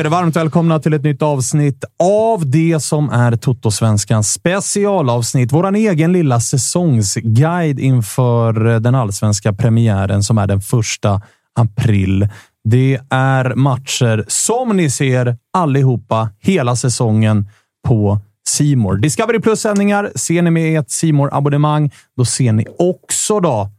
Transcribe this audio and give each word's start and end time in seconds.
Säger 0.00 0.10
varmt 0.10 0.36
välkomna 0.36 0.78
till 0.78 0.92
ett 0.92 1.02
nytt 1.02 1.22
avsnitt 1.22 1.84
av 2.02 2.50
det 2.50 2.80
som 2.80 3.10
är 3.10 3.36
Toto-svenskans 3.36 4.32
specialavsnitt. 4.32 5.52
Vår 5.52 5.76
egen 5.76 6.12
lilla 6.12 6.40
säsongsguide 6.40 7.80
inför 7.80 8.80
den 8.80 8.94
allsvenska 8.94 9.52
premiären 9.52 10.22
som 10.22 10.38
är 10.38 10.46
den 10.46 10.60
första 10.60 11.22
april. 11.54 12.28
Det 12.64 13.00
är 13.10 13.54
matcher 13.54 14.24
som 14.28 14.76
ni 14.76 14.90
ser 14.90 15.36
allihopa 15.52 16.28
hela 16.38 16.76
säsongen 16.76 17.48
på 17.88 18.18
Simor. 18.48 18.96
Discovery 18.96 19.40
Plus-sändningar 19.40 20.10
ser 20.14 20.42
ni 20.42 20.50
med 20.50 20.80
ett 20.80 20.90
simor 20.90 21.30
abonnemang 21.32 21.90
Då 22.16 22.24
ser 22.24 22.52
ni 22.52 22.66
också 22.78 23.40
då 23.40 23.70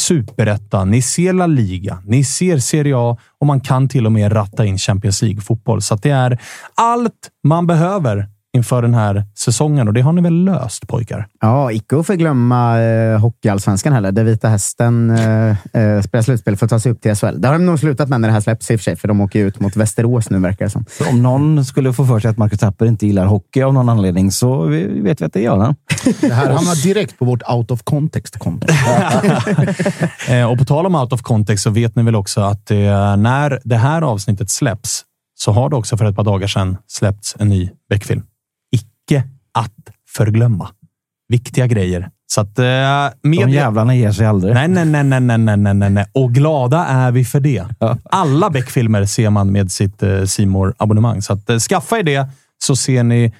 Superettan, 0.00 0.90
ni 0.90 1.02
ser 1.02 1.32
La 1.32 1.46
Liga, 1.46 2.02
ni 2.04 2.24
ser 2.24 2.58
Serie 2.58 2.94
A 2.96 3.16
och 3.40 3.46
man 3.46 3.60
kan 3.60 3.88
till 3.88 4.06
och 4.06 4.12
med 4.12 4.36
ratta 4.36 4.64
in 4.64 4.78
Champions 4.78 5.22
League-fotboll. 5.22 5.82
Så 5.82 5.94
det 5.94 6.10
är 6.10 6.38
allt 6.74 7.30
man 7.44 7.66
behöver 7.66 8.28
inför 8.52 8.82
den 8.82 8.94
här 8.94 9.24
säsongen 9.38 9.88
och 9.88 9.94
det 9.94 10.00
har 10.00 10.12
ni 10.12 10.22
väl 10.22 10.44
löst 10.44 10.88
pojkar? 10.88 11.26
Ja, 11.40 11.72
icke 11.72 11.98
att 11.98 12.06
förglömma 12.06 12.80
eh, 12.80 13.18
Hockeyallsvenskan 13.18 13.92
heller, 13.92 14.12
där 14.12 14.24
Vita 14.24 14.48
Hästen 14.48 15.10
eh, 15.10 15.50
eh, 15.50 16.02
spelar 16.02 16.22
slutspel 16.22 16.56
för 16.56 16.66
att 16.66 16.70
ta 16.70 16.80
sig 16.80 16.92
upp 16.92 17.00
till 17.00 17.14
SHL. 17.14 17.40
Det 17.40 17.48
har 17.48 17.52
de 17.52 17.66
nog 17.66 17.78
slutat 17.78 18.08
med 18.08 18.20
när 18.20 18.28
det 18.28 18.32
här 18.32 18.40
släpps 18.40 18.70
i 18.70 18.76
och 18.76 18.80
för 18.80 18.84
sig, 18.84 18.96
för 18.96 19.08
de 19.08 19.20
åker 19.20 19.38
ju 19.38 19.46
ut 19.46 19.60
mot 19.60 19.76
Västerås 19.76 20.30
nu 20.30 20.38
verkar 20.38 20.64
det 20.64 20.70
som. 20.70 20.84
Så 20.88 21.08
om 21.08 21.22
någon 21.22 21.64
skulle 21.64 21.92
få 21.92 22.06
för 22.06 22.20
sig 22.20 22.30
att 22.30 22.38
Marcus 22.38 22.58
Tapper 22.58 22.86
inte 22.86 23.06
gillar 23.06 23.26
hockey 23.26 23.62
av 23.62 23.74
någon 23.74 23.88
anledning 23.88 24.32
så 24.32 24.62
vet 24.62 25.20
vi 25.20 25.24
att 25.24 25.32
det 25.32 25.42
gör 25.42 25.58
han. 25.58 25.74
Det 26.20 26.32
här 26.32 26.50
hamnar 26.50 26.82
direkt 26.82 27.18
på 27.18 27.24
vårt 27.24 27.42
out 27.48 27.70
of 27.70 27.82
context-konto. 27.82 28.66
Eh, 30.28 30.50
och 30.50 30.58
på 30.58 30.64
tal 30.64 30.86
om 30.86 30.94
out 30.94 31.12
of 31.12 31.22
context 31.22 31.64
så 31.64 31.70
vet 31.70 31.96
ni 31.96 32.02
väl 32.02 32.16
också 32.16 32.40
att 32.40 32.70
eh, 32.70 32.76
när 33.16 33.60
det 33.64 33.76
här 33.76 34.02
avsnittet 34.02 34.50
släpps 34.50 35.04
så 35.34 35.52
har 35.52 35.70
det 35.70 35.76
också 35.76 35.96
för 35.96 36.04
ett 36.04 36.16
par 36.16 36.24
dagar 36.24 36.46
sedan 36.46 36.76
släppts 36.86 37.36
en 37.38 37.48
ny 37.48 37.70
Beck-film. 37.90 38.22
Mycket 39.10 39.24
att 39.52 39.94
förglömma. 40.08 40.68
Viktiga 41.28 41.66
grejer. 41.66 42.10
Så 42.26 42.40
att, 42.40 42.58
eh, 42.58 42.64
med 42.64 43.14
De 43.22 43.50
jävlarna 43.50 43.94
ger 43.94 44.12
sig 44.12 44.26
aldrig. 44.26 44.54
Nej, 44.54 44.68
nej, 44.68 44.84
nej, 44.84 45.04
nej, 45.04 45.20
nej, 45.20 45.56
nej, 45.56 45.74
nej, 45.74 45.90
nej. 45.90 46.06
Och 46.12 46.32
glada 46.32 46.84
är 46.84 47.12
vi 47.12 47.24
för 47.24 47.40
det. 47.40 47.64
Alla 48.04 48.50
Beck-filmer 48.50 49.06
ser 49.06 49.30
man 49.30 49.52
med 49.52 49.72
sitt 49.72 50.02
simor 50.26 50.68
eh, 50.68 50.74
abonnemang 50.78 51.22
Så 51.22 51.32
att, 51.32 51.50
eh, 51.50 51.58
skaffa 51.58 51.98
er 51.98 52.02
det 52.02 52.28
så 52.58 52.76
ser 52.76 53.02
ni 53.02 53.34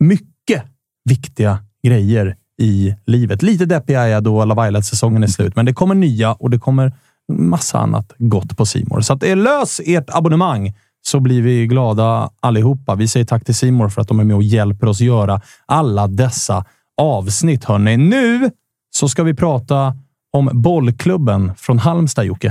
mycket 0.00 0.62
viktiga 1.04 1.58
grejer 1.82 2.36
i 2.60 2.94
livet. 3.06 3.42
Lite 3.42 3.64
deppig 3.64 3.94
är 3.94 4.06
jag 4.06 4.22
då 4.24 4.44
Love 4.44 4.82
säsongen 4.82 5.22
är 5.22 5.26
slut, 5.26 5.56
men 5.56 5.66
det 5.66 5.72
kommer 5.72 5.94
nya 5.94 6.32
och 6.32 6.50
det 6.50 6.58
kommer 6.58 6.92
massa 7.32 7.78
annat 7.78 8.12
gott 8.18 8.56
på 8.56 8.66
Simor. 8.66 9.00
Så 9.00 9.12
att, 9.12 9.22
eh, 9.22 9.36
lös 9.36 9.80
ert 9.84 10.10
abonnemang 10.10 10.74
så 11.02 11.20
blir 11.20 11.42
vi 11.42 11.66
glada 11.66 12.30
allihopa. 12.40 12.94
Vi 12.94 13.08
säger 13.08 13.26
tack 13.26 13.44
till 13.44 13.54
Simor 13.54 13.88
för 13.88 14.02
att 14.02 14.08
de 14.08 14.20
är 14.20 14.24
med 14.24 14.36
och 14.36 14.42
hjälper 14.42 14.86
oss 14.86 15.00
göra 15.00 15.40
alla 15.66 16.06
dessa 16.06 16.64
avsnitt. 17.00 17.64
Hörrni. 17.64 17.96
Nu 17.96 18.50
så 18.94 19.08
ska 19.08 19.22
vi 19.22 19.34
prata 19.34 19.96
om 20.32 20.50
bollklubben 20.52 21.54
från 21.56 21.78
Halmstad, 21.78 22.24
Jocke. 22.24 22.48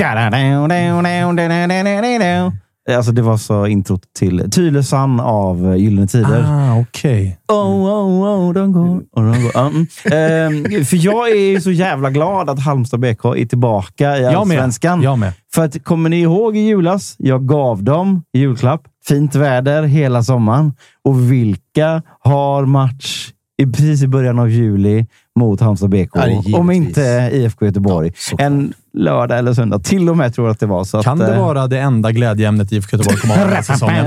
Alltså, 2.96 3.12
det 3.12 3.22
var 3.22 3.38
så 3.38 3.68
introt 3.68 4.02
till 4.20 4.52
Tylösand 4.52 5.22
av 5.22 5.78
Gyllene 5.78 6.08
Tider. 6.08 6.46
Ah, 6.48 6.80
okej. 6.80 7.40
Oh, 7.48 7.58
oh, 7.58 8.48
oh, 8.48 8.54
de 8.54 8.72
går, 8.72 9.02
och 9.12 9.24
de 9.24 9.44
går. 9.44 9.60
Mm. 9.60 9.88
Ehm, 10.06 10.86
för 10.86 11.06
jag 11.06 11.30
är 11.30 11.60
så 11.60 11.72
jävla 11.72 12.10
glad 12.10 12.50
att 12.50 12.60
Halmstad 12.60 13.00
BK 13.00 13.26
är 13.26 13.46
tillbaka 13.46 14.18
i. 14.18 14.26
Allsvenskan. 14.26 15.02
Jag 15.02 15.20
med. 15.20 15.34
För 15.54 15.66
att, 15.66 15.84
kommer 15.84 16.10
ni 16.10 16.22
ihåg 16.22 16.58
i 16.58 16.60
julas? 16.60 17.16
Jag 17.18 17.48
gav 17.48 17.84
dem 17.84 18.24
i 18.34 18.40
julklapp. 18.40 18.82
Fint 19.08 19.36
väder 19.36 19.84
hela 19.84 20.24
sommaren. 20.24 20.74
Och 21.04 21.32
vilka 21.32 22.02
har 22.20 22.66
match 22.66 23.32
i 23.58 23.66
precis 23.66 24.04
i 24.04 24.08
början 24.08 24.40
av 24.40 24.50
juli 24.50 25.06
mot 25.40 25.62
Halmstad 25.62 25.90
BK? 25.90 26.16
Ja, 26.16 26.58
om 26.58 26.72
inte 26.72 27.30
IFK 27.34 27.66
Göteborg. 27.66 28.12
en 28.38 28.74
lördag 28.98 29.40
eller 29.40 29.54
söndag. 29.54 29.80
Till 29.80 30.10
och 30.10 30.18
med 30.18 30.36
tror 30.36 30.48
jag 30.48 30.54
att 30.54 30.60
det 30.60 30.66
var. 30.66 30.84
Så 30.84 31.04
Kan 31.04 31.22
att, 31.22 31.28
det 31.28 31.34
eh, 31.34 31.42
vara 31.42 31.68
det 31.68 31.80
enda 31.80 32.12
glädjeämnet 32.12 32.72
IFK 32.72 32.98
Göteborg 32.98 33.18
kommer 33.18 33.36
ha 33.36 33.44
den 33.44 33.54
här 33.54 33.62
säsongen? 33.62 34.06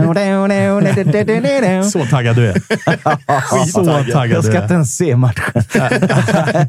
Så 1.85 2.05
taggad 2.07 2.37
du 2.37 2.47
är. 2.47 2.55
Så 3.67 3.85
taggad 3.85 4.37
Jag 4.37 4.45
du 4.45 4.49
ska 4.49 4.63
inte 4.63 4.75
ens 4.75 4.97
se 4.97 5.17
matchen. 5.17 5.63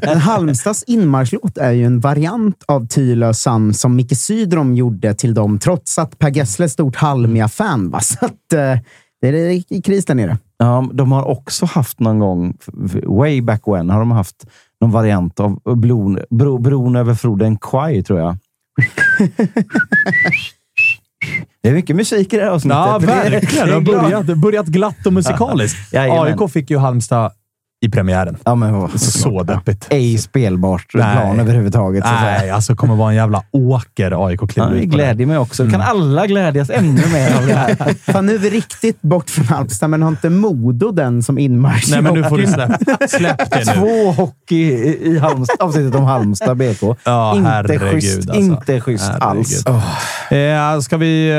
Men 0.02 0.18
Halmstads 0.18 0.82
inmarschlåt 0.82 1.58
är 1.58 1.70
ju 1.70 1.84
en 1.84 2.00
variant 2.00 2.64
av 2.66 2.86
Tylö 2.86 3.34
Sand 3.34 3.76
som 3.76 3.96
Micke 3.96 4.16
Sydrom 4.16 4.74
gjorde 4.74 5.14
till 5.14 5.34
dem, 5.34 5.58
trots 5.58 5.98
att 5.98 6.18
Per 6.18 6.30
Gessle 6.30 6.64
är 6.64 6.68
stort 6.68 6.96
Halmia-fan. 6.96 7.96
Så 8.02 8.24
att, 8.24 8.52
eh, 8.52 8.78
det 9.20 9.28
är 9.28 9.72
i 9.72 9.82
kris 9.82 10.04
där 10.04 10.14
nere. 10.14 10.38
Ja, 10.62 10.88
de 10.92 11.12
har 11.12 11.24
också 11.24 11.66
haft 11.66 12.00
någon 12.00 12.18
gång, 12.18 12.56
way 13.06 13.40
back 13.40 13.62
when, 13.66 13.90
har 13.90 13.98
de 13.98 14.10
haft 14.10 14.46
någon 14.80 14.90
variant 14.90 15.40
av 15.40 15.76
bron, 15.76 16.18
bro, 16.30 16.58
bron 16.58 16.96
över 16.96 17.14
floden 17.14 17.58
Kwai, 17.58 18.02
tror 18.02 18.18
jag. 18.18 18.36
Det 21.62 21.68
är 21.68 21.72
mycket 21.72 21.96
musik 21.96 22.32
i 22.32 22.36
det 22.36 22.42
här 22.42 22.50
avsnittet. 22.50 22.78
Ja, 22.78 22.98
verkligen. 22.98 23.66
Det 23.66 23.74
har 23.74 23.80
börjat, 23.80 24.38
börjat 24.38 24.66
glatt 24.66 25.06
och 25.06 25.12
musikaliskt. 25.12 25.94
AIK 25.94 26.50
fick 26.50 26.70
ju 26.70 26.78
Halmstad 26.78 27.32
i 27.82 27.88
premiären. 27.90 28.36
Ja, 28.44 28.54
men 28.54 28.72
vad- 28.72 29.00
Så 29.00 29.42
deppigt. 29.42 29.86
Ej 29.90 30.18
spelbart 30.18 30.86
Nej. 30.94 31.16
plan 31.16 31.40
överhuvudtaget. 31.40 32.04
Så. 32.04 32.10
Nej, 32.12 32.50
alltså 32.50 32.74
kommer 32.76 32.96
vara 32.96 33.10
en 33.10 33.16
jävla 33.16 33.42
åker 33.50 34.26
AIK 34.26 34.40
Ja, 34.42 34.46
kliver 34.46 34.70
det 34.70 34.76
ut 34.82 34.88
glädjer 34.90 35.26
mig 35.26 35.38
också. 35.38 35.70
Kan 35.70 35.80
alla 35.80 36.26
glädjas 36.26 36.70
ännu 36.70 37.02
mer 37.12 37.36
av 37.36 37.46
det 37.46 37.54
här? 37.54 37.94
Fan, 38.12 38.26
nu 38.26 38.34
är 38.34 38.38
vi 38.38 38.50
riktigt 38.50 39.02
bort 39.02 39.30
från 39.30 39.44
Halmstad, 39.46 39.90
men 39.90 40.02
har 40.02 40.08
inte 40.08 40.30
Modo 40.30 40.90
den 40.90 41.22
som 41.22 41.38
inmarsch? 41.38 41.90
Nej, 41.90 42.02
men 42.02 42.14
nu 42.14 42.24
får 42.24 42.38
du 42.38 42.46
släpp, 42.46 42.70
släpp 43.10 43.50
det 43.50 43.64
nu. 43.66 43.72
Två 43.80 44.12
hockey 44.12 44.72
i 45.02 45.18
Halmstad, 45.18 45.56
avsnittet 45.60 45.94
om 45.94 46.04
Halmstad 46.04 46.56
BK. 46.56 46.82
Ja, 47.04 47.36
inte 47.36 47.50
herregud, 47.50 47.90
schysst, 47.92 48.16
alltså. 48.18 48.34
inte 48.34 48.80
schysst 48.80 49.10
alls. 49.18 49.64
Herregud. 49.66 49.82
Eh, 50.76 50.80
ska 50.80 50.96
vi 50.96 51.30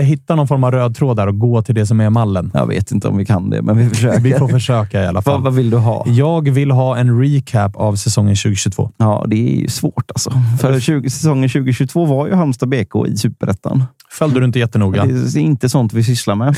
eh, 0.00 0.04
hitta 0.06 0.34
någon 0.34 0.48
form 0.48 0.64
av 0.64 0.70
röd 0.72 0.96
tråd 0.96 1.16
där 1.16 1.26
och 1.26 1.38
gå 1.38 1.62
till 1.62 1.74
det 1.74 1.86
som 1.86 2.00
är 2.00 2.10
mallen? 2.10 2.50
Jag 2.54 2.66
vet 2.66 2.90
inte 2.90 3.08
om 3.08 3.16
vi 3.16 3.24
kan 3.24 3.50
det, 3.50 3.62
men 3.62 3.78
vi 3.78 3.88
försöker. 3.88 4.20
Vi 4.20 4.32
får 4.32 4.48
försöka 4.48 5.02
i 5.02 5.06
alla 5.06 5.12
vad, 5.12 5.24
fall. 5.24 5.42
vad 5.42 5.54
vill 5.54 5.70
du 5.70 5.76
ha? 5.76 5.85
Jag 6.06 6.48
vill 6.48 6.70
ha 6.70 6.96
en 6.96 7.20
recap 7.20 7.76
av 7.76 7.96
säsongen 7.96 8.36
2022. 8.36 8.90
Ja, 8.96 9.24
det 9.28 9.36
är 9.36 9.60
ju 9.60 9.68
svårt 9.68 10.10
alltså. 10.10 10.30
För 10.60 10.80
20, 10.80 11.10
säsongen 11.10 11.48
2022 11.48 12.04
var 12.04 12.26
ju 12.26 12.34
Halmstad 12.34 12.68
BK 12.68 13.06
i 13.06 13.16
Superettan. 13.16 13.84
Följde 14.10 14.40
du 14.40 14.46
inte 14.46 14.58
jättenoga? 14.58 15.04
Det 15.04 15.12
är 15.12 15.38
inte 15.38 15.68
sånt 15.68 15.92
vi 15.92 16.04
sysslar 16.04 16.34
med. 16.34 16.48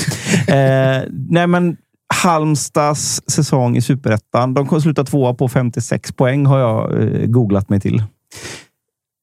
eh, 0.48 1.04
nej, 1.28 1.46
men 1.46 1.76
Halmstads 2.14 3.22
säsong 3.26 3.76
i 3.76 3.80
Superettan. 3.80 4.54
De 4.54 4.66
kommer 4.66 4.80
sluta 4.80 5.04
tvåa 5.04 5.34
på 5.34 5.48
56 5.48 6.12
poäng 6.12 6.46
har 6.46 6.58
jag 6.58 7.02
eh, 7.02 7.26
googlat 7.26 7.68
mig 7.68 7.80
till. 7.80 8.02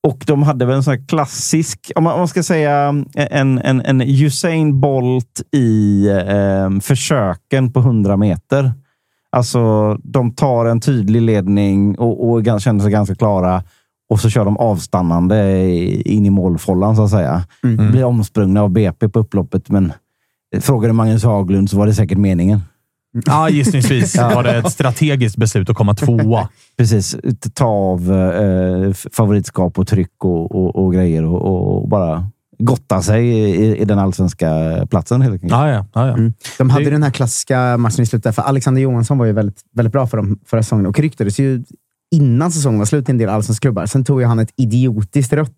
Och 0.08 0.24
de 0.28 0.44
hade 0.44 0.66
väl 0.66 0.76
en 0.76 0.84
sån 0.84 0.94
här 0.94 1.08
klassisk, 1.08 1.92
om 1.96 2.04
man, 2.04 2.14
om 2.14 2.20
man 2.20 2.28
ska 2.28 2.44
säga 2.44 3.04
en, 3.16 3.60
en, 3.60 3.82
en 3.82 4.02
Usain 4.02 4.80
Bolt 4.80 5.42
i 5.52 6.08
eh, 6.08 6.80
försöken 6.82 7.74
på 7.74 7.80
100 7.80 8.18
meter. 8.18 8.74
Alltså, 9.36 9.94
de 10.04 10.32
tar 10.32 10.66
en 10.66 10.80
tydlig 10.80 11.22
ledning 11.22 11.98
och, 11.98 12.30
och 12.30 12.62
känner 12.62 12.80
sig 12.80 12.92
ganska 12.92 13.16
klara. 13.16 13.64
Och 14.10 14.20
så 14.20 14.30
kör 14.30 14.46
de 14.46 14.58
avstannande 14.58 15.62
in 16.10 16.26
i 16.26 16.30
målfållan, 16.30 16.96
så 16.96 17.04
att 17.04 17.10
säga. 17.10 17.44
Blir 17.62 18.04
omsprungna 18.04 18.62
av 18.62 18.70
BP 18.70 19.10
på 19.10 19.20
upploppet, 19.20 19.70
men 19.70 19.94
frågade 20.60 20.94
Magnus 20.94 21.24
Haglund 21.24 21.70
så 21.70 21.78
var 21.78 21.88
det 21.88 21.94
säkert 21.94 22.18
meningen. 22.18 22.62
Ja, 23.26 23.50
gissningsvis 23.50 24.18
var 24.36 24.44
det 24.44 24.58
ett 24.58 24.72
strategiskt 24.72 25.38
beslut 25.38 25.70
att 25.70 25.76
komma 25.76 25.94
tvåa. 25.94 26.50
Precis. 26.78 27.16
Ta 27.54 27.66
av 27.66 28.12
eh, 28.12 28.94
favoritskap 28.94 29.80
och 29.80 29.88
tryck 29.88 30.26
och, 30.26 30.56
och, 30.56 30.76
och 30.76 30.94
grejer 30.94 31.26
och, 31.26 31.78
och 31.78 31.90
bara 31.90 32.30
gotta 32.58 33.02
sig 33.02 33.28
i, 33.28 33.78
i 33.78 33.86
den 33.86 34.00
allsvenska 34.00 34.50
platsen 34.90 35.22
helt 35.22 35.34
enkelt. 35.34 35.52
Ja, 35.52 35.70
ja, 35.70 35.86
ja, 35.94 36.08
ja. 36.08 36.32
De 36.58 36.70
hade 36.70 36.86
Det- 36.86 36.90
den 36.92 37.04
här 37.04 37.12
klassiska 37.12 37.78
matchen 37.78 38.02
i 38.04 38.06
slutet, 38.06 38.36
för 38.36 38.42
Alexander 38.42 38.82
Johansson 38.82 39.18
var 39.18 39.26
ju 39.26 39.32
väldigt, 39.32 39.62
väldigt 39.76 39.92
bra 39.92 40.08
för 40.08 40.18
dem 40.18 40.40
förra 40.46 40.64
säsongen 40.64 40.86
och 40.86 41.00
ryktades 41.00 41.40
ju 41.40 41.64
innan 42.16 42.52
säsongen 42.52 42.80
var 42.80 42.86
slut 42.86 43.10
i 43.10 43.12
en 43.12 43.18
del 43.18 43.30
allsvenska 43.30 43.62
klubbar. 43.62 43.86
Sen 43.86 44.04
tog 44.04 44.22
ju 44.22 44.28
han 44.28 44.40
ett 44.40 44.52
idiotiskt 44.58 45.34
rött 45.34 45.52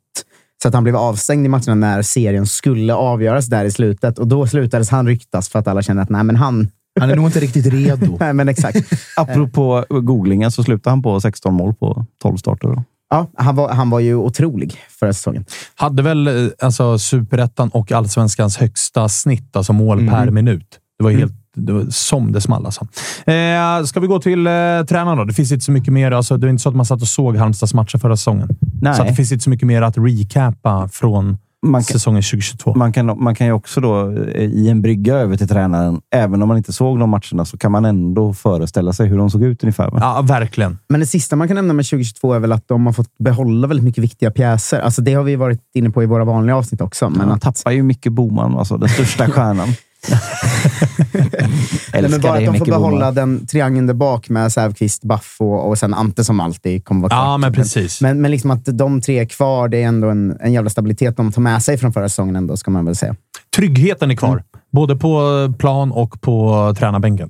så 0.61 0.67
att 0.67 0.73
han 0.73 0.83
blev 0.83 0.95
avstängd 0.95 1.45
i 1.45 1.49
matcherna 1.49 1.75
när 1.75 2.01
serien 2.01 2.45
skulle 2.47 2.93
avgöras 2.93 3.45
där 3.45 3.65
i 3.65 3.71
slutet. 3.71 4.19
Och 4.19 4.27
då 4.27 4.47
slutades 4.47 4.89
han 4.89 5.07
ryktas 5.07 5.49
för 5.49 5.59
att 5.59 5.67
alla 5.67 5.81
kände 5.81 6.01
att 6.03 6.09
nej, 6.09 6.23
men 6.23 6.35
han... 6.35 6.69
Han 6.99 7.09
är 7.09 7.15
nog 7.15 7.25
inte 7.25 7.39
riktigt 7.39 7.65
redo. 7.65 8.17
Nej, 8.19 8.33
men 8.33 8.49
exakt. 8.49 8.77
Apropå 9.15 9.85
googlingen 9.89 10.51
så 10.51 10.63
slutade 10.63 10.91
han 10.91 11.01
på 11.01 11.21
16 11.21 11.53
mål 11.53 11.73
på 11.73 12.05
12 12.21 12.37
starter. 12.37 12.67
Då. 12.67 12.83
Ja, 13.09 13.27
han, 13.37 13.55
var, 13.55 13.69
han 13.69 13.89
var 13.89 13.99
ju 13.99 14.15
otrolig 14.15 14.75
förra 14.99 15.13
säsongen. 15.13 15.45
Hade 15.75 16.03
väl 16.03 16.27
eh, 16.27 16.49
alltså, 16.59 16.99
superettan 16.99 17.69
och 17.69 17.91
allsvenskans 17.91 18.57
högsta 18.57 19.09
snitt, 19.09 19.55
alltså 19.55 19.73
mål 19.73 20.07
per 20.09 20.31
minut. 20.31 20.79
Det 20.97 21.03
var 21.03 21.11
helt 21.11 21.33
det 21.57 21.73
var 21.73 21.85
som 21.89 22.31
det 22.31 22.41
small. 22.41 22.65
Alltså. 22.65 22.87
Eh, 23.31 23.83
ska 23.83 23.99
vi 23.99 24.07
gå 24.07 24.19
till 24.19 24.47
eh, 24.47 24.51
tränaren 24.87 25.17
då? 25.17 25.23
Det 25.23 25.33
finns 25.33 25.51
inte 25.51 25.65
så 25.65 25.71
mycket 25.71 25.93
mer. 25.93 26.11
Alltså, 26.11 26.37
det 26.37 26.47
är 26.47 26.49
inte 26.49 26.63
så 26.63 26.69
att 26.69 26.75
man 26.75 26.85
satt 26.85 27.01
och 27.01 27.07
såg 27.07 27.37
Halmstads 27.37 27.73
matcher 27.73 27.97
förra 27.97 28.17
säsongen. 28.17 28.49
Nej. 28.81 28.95
Så 28.95 29.03
det 29.03 29.13
finns 29.13 29.31
inte 29.31 29.43
så 29.43 29.49
mycket 29.49 29.67
mer 29.67 29.81
att 29.81 29.97
recapa 29.97 30.89
från 30.91 31.37
Man 31.67 31.83
kan, 31.83 31.93
säsongen 31.93 32.21
2022. 32.21 32.73
man, 32.75 32.93
kan, 32.93 33.23
man 33.23 33.35
kan 33.35 33.47
ju 33.47 33.53
också 33.53 33.81
då 33.81 34.11
eh, 34.11 34.43
i 34.43 34.69
en 34.69 34.81
brygga 34.81 35.15
över 35.15 35.37
till 35.37 35.47
tränaren, 35.47 36.01
även 36.15 36.41
om 36.41 36.47
man 36.47 36.57
inte 36.57 36.73
såg 36.73 36.99
de 36.99 37.09
matcherna, 37.09 37.45
så 37.45 37.57
kan 37.57 37.71
man 37.71 37.85
ändå 37.85 38.33
föreställa 38.33 38.93
sig 38.93 39.07
hur 39.07 39.17
de 39.17 39.29
såg 39.29 39.43
ut 39.43 39.63
ungefär. 39.63 39.91
va? 39.91 39.97
Ja, 40.01 40.21
verkligen. 40.21 40.77
Men 40.89 40.99
det 40.99 41.05
sista 41.05 41.35
man 41.35 41.47
kan 41.47 41.55
nämna 41.55 41.73
med 41.73 41.85
2022 41.85 42.33
är 42.33 42.39
väl 42.39 42.51
att 42.51 42.67
de 42.67 42.85
har 42.85 42.93
fått 42.93 43.17
behålla 43.17 43.67
väldigt 43.67 43.83
mycket 43.83 44.03
viktiga 44.03 44.31
pjäser. 44.31 44.79
Alltså 44.79 45.01
det 45.01 45.13
har 45.13 45.23
vi 45.23 45.35
varit 45.35 45.61
inne 45.73 45.89
på 45.89 46.03
i 46.03 46.05
våra 46.05 46.25
vanliga 46.25 46.55
avsnitt 46.55 46.81
också. 46.81 47.09
Men 47.09 47.27
man 47.27 47.31
att, 47.31 47.41
tappar 47.41 47.71
ju 47.71 47.83
Micke 47.83 48.07
Boman, 48.07 48.57
alltså 48.57 48.77
den 48.77 48.89
största 48.89 49.29
stjärnan. 49.31 49.67
nej, 51.93 52.09
men 52.09 52.21
bara 52.21 52.37
att 52.37 52.45
de 52.45 52.57
får 52.57 52.65
behålla 52.65 53.11
den 53.11 53.47
triangeln 53.47 53.87
där 53.87 53.93
bak 53.93 54.29
med 54.29 54.51
Säfqvist, 54.51 55.03
Baff 55.03 55.35
och, 55.39 55.67
och 55.67 55.77
sen 55.77 55.93
Ante 55.93 56.23
som 56.23 56.39
alltid 56.39 56.85
kommer 56.85 57.01
vara 57.01 57.09
kvar. 57.09 57.19
Ja, 57.19 57.37
men 57.37 57.53
precis. 57.53 58.01
Men, 58.01 58.21
men 58.21 58.31
liksom 58.31 58.51
att 58.51 58.65
de 58.65 59.01
tre 59.01 59.19
är 59.19 59.25
kvar, 59.25 59.67
det 59.67 59.83
är 59.83 59.87
ändå 59.87 60.09
en, 60.09 60.37
en 60.39 60.53
jävla 60.53 60.69
stabilitet 60.69 61.17
de 61.17 61.31
tar 61.31 61.41
med 61.41 61.63
sig 61.63 61.77
från 61.77 61.93
förra 61.93 62.09
säsongen 62.09 62.35
ändå, 62.35 62.57
ska 62.57 62.71
man 62.71 62.85
väl 62.85 62.95
säga. 62.95 63.15
Tryggheten 63.55 64.11
är 64.11 64.15
kvar. 64.15 64.31
Mm. 64.31 64.43
Både 64.71 64.95
på 64.95 65.53
plan 65.59 65.91
och 65.91 66.21
på 66.21 66.73
tränarbänken. 66.77 67.29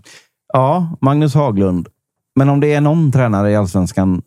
Ja, 0.53 0.97
Magnus 1.01 1.33
Haglund. 1.33 1.87
Men 2.35 2.49
om 2.49 2.59
det 2.59 2.73
är 2.73 2.81
någon 2.81 3.11
tränare 3.11 3.51
i 3.51 3.55
Allsvenskan 3.55 4.21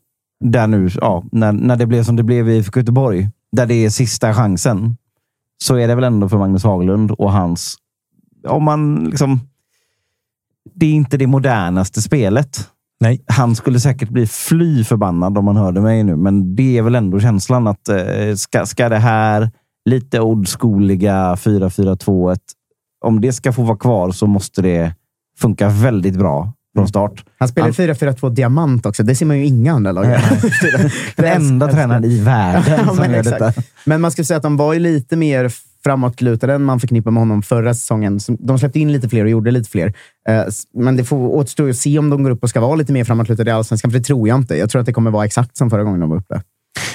där 0.45 0.67
nu, 0.67 0.89
ja, 1.01 1.25
när, 1.33 1.53
när 1.53 1.77
det 1.77 1.87
blev 1.87 2.05
som 2.05 2.17
det 2.17 2.23
blev 2.23 2.49
i 2.49 2.57
IFK 2.57 2.81
Göteborg, 2.81 3.29
där 3.53 3.67
det 3.67 3.75
är 3.75 3.91
sista 3.91 4.35
chansen, 4.35 4.97
så 5.65 5.77
är 5.77 5.89
det 5.89 5.95
väl 5.95 6.05
ändå 6.05 6.29
för 6.29 6.39
Magnus 6.39 6.65
Haglund 6.65 7.11
och 7.11 7.33
hans... 7.33 7.77
Om 8.49 8.65
man 8.65 9.05
liksom... 9.05 9.41
Det 10.75 10.87
är 10.87 10.91
inte 10.93 11.17
det 11.17 11.27
modernaste 11.27 12.03
spelet. 12.03 12.69
Nej. 13.01 13.25
Han 13.27 13.57
skulle 13.57 13.81
säkert 13.81 14.09
bli 14.09 14.27
fly 14.27 14.85
förbannad 14.85 15.39
om 15.39 15.45
man 15.45 15.57
hörde 15.57 15.81
mig 15.81 16.05
nu, 16.05 16.17
men 16.17 16.57
det 16.57 16.79
är 16.79 16.83
väl 16.83 16.95
ändå 16.95 17.21
känslan 17.21 17.67
att 17.67 17.89
eh, 17.89 18.35
ska, 18.37 18.67
ska 18.67 18.89
det 18.89 18.99
här 18.99 19.51
lite 19.85 20.21
oldschooliga 20.21 21.35
4-4-2-1, 21.35 22.39
om 23.05 23.21
det 23.21 23.33
ska 23.33 23.53
få 23.53 23.63
vara 23.63 23.79
kvar 23.79 24.11
så 24.11 24.27
måste 24.27 24.63
det 24.63 24.95
funka 25.39 25.69
väldigt 25.69 26.19
bra 26.19 26.53
från 26.75 26.89
start. 26.89 27.25
Han 27.39 27.49
spelar 27.49 27.67
Han- 27.67 27.75
4-4-2 27.75 28.31
diamant 28.31 28.87
också. 28.87 29.03
Det 29.03 29.15
ser 29.15 29.27
man 29.27 29.39
ju 29.39 29.47
inga 29.47 29.73
andra 29.73 29.93
lag 29.93 30.05
göra. 30.05 30.21
Den 31.17 31.25
enda 31.43 31.69
tränaren 31.69 32.05
i 32.05 32.21
världen 32.21 32.63
Ja, 32.79 32.87
som 32.87 32.97
men 32.97 33.11
gör 33.11 33.23
detta. 33.23 33.53
Men 33.85 34.01
man 34.01 34.11
ska 34.11 34.25
säga 34.25 34.37
att 34.37 34.43
de 34.43 34.57
var 34.57 34.73
ju 34.73 34.79
lite 34.81 35.17
mer 35.17 35.53
framåtlutade 35.85 36.55
än 36.55 36.63
man 36.63 36.81
förknippar 36.81 37.11
med 37.11 37.21
honom 37.21 37.43
förra 37.43 37.75
säsongen. 37.75 38.21
De 38.39 38.59
släppte 38.59 38.81
in 38.81 38.93
lite 38.93 39.09
fler 39.09 39.25
och 39.25 39.31
gjorde 39.31 39.51
lite 39.51 39.71
fler. 39.71 39.95
Eh, 40.29 40.45
Men 40.75 40.97
det 40.97 41.05
får 41.05 41.17
återstår 41.17 41.71
att 41.71 41.77
se 41.77 41.99
om 41.99 42.11
de 42.11 42.23
går 42.23 42.31
upp 42.31 42.43
och 42.43 42.51
ska 42.51 42.61
vara 42.61 42.75
lite 42.75 42.93
mer 42.93 43.05
framåtlutade 43.05 43.51
i 43.51 43.55
Allsvenskan, 43.55 43.91
för 43.91 43.99
det 43.99 44.05
tror 44.05 44.29
jag 44.29 44.37
inte. 44.37 44.57
Jag 44.57 44.71
tror 44.71 44.81
att 44.81 44.87
det 44.87 44.93
kommer 44.93 45.11
vara 45.11 45.25
exakt 45.25 45.57
som 45.57 45.71
förra 45.71 45.85
gången 45.85 46.01
de 46.01 46.11
var 46.11 46.17
uppe. 46.17 46.43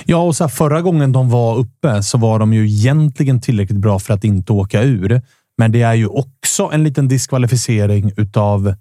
Ja, 0.06 0.18
och 0.18 0.36
så 0.36 0.44
här, 0.44 0.50
förra 0.50 0.82
gången 0.82 1.12
de 1.12 1.30
var 1.30 1.58
uppe 1.58 2.04
så 2.04 2.18
var 2.18 2.40
de 2.40 2.54
ju 2.54 2.66
egentligen 2.66 3.42
tillräckligt 3.42 3.80
bra 3.80 4.00
för 4.00 4.14
att 4.14 4.24
inte 4.24 4.54
åka 4.54 4.84
ur. 4.84 5.22
Men 5.58 5.72
det 5.72 5.82
är 5.82 5.94
ju 5.94 6.08
också 6.08 6.70
en 6.74 6.84
liten 6.84 7.08
diskvalificering 7.08 8.12
utav 8.18 8.76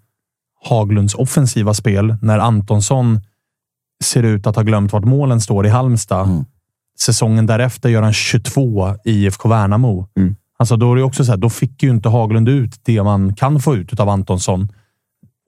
Haglunds 0.64 1.14
offensiva 1.14 1.74
spel 1.74 2.16
när 2.22 2.38
Antonsson 2.38 3.20
ser 4.04 4.22
ut 4.22 4.46
att 4.46 4.56
ha 4.56 4.62
glömt 4.62 4.92
vart 4.92 5.04
målen 5.04 5.40
står 5.40 5.66
i 5.66 5.68
Halmstad. 5.68 6.26
Mm. 6.26 6.44
Säsongen 7.00 7.46
därefter 7.46 7.88
gör 7.88 8.02
han 8.02 8.12
22 8.12 8.96
i 9.04 9.24
IFK 9.24 9.48
Värnamo. 9.48 10.08
Mm. 10.18 10.36
Alltså 10.58 10.76
då 10.76 10.92
är 10.92 10.96
det 10.96 11.02
också 11.02 11.24
så 11.24 11.32
här, 11.32 11.36
då 11.36 11.50
fick 11.50 11.82
ju 11.82 11.90
inte 11.90 12.08
Haglund 12.08 12.48
ut 12.48 12.80
det 12.82 13.02
man 13.02 13.34
kan 13.34 13.60
få 13.60 13.76
ut 13.76 14.00
av 14.00 14.08
Antonsson. 14.08 14.68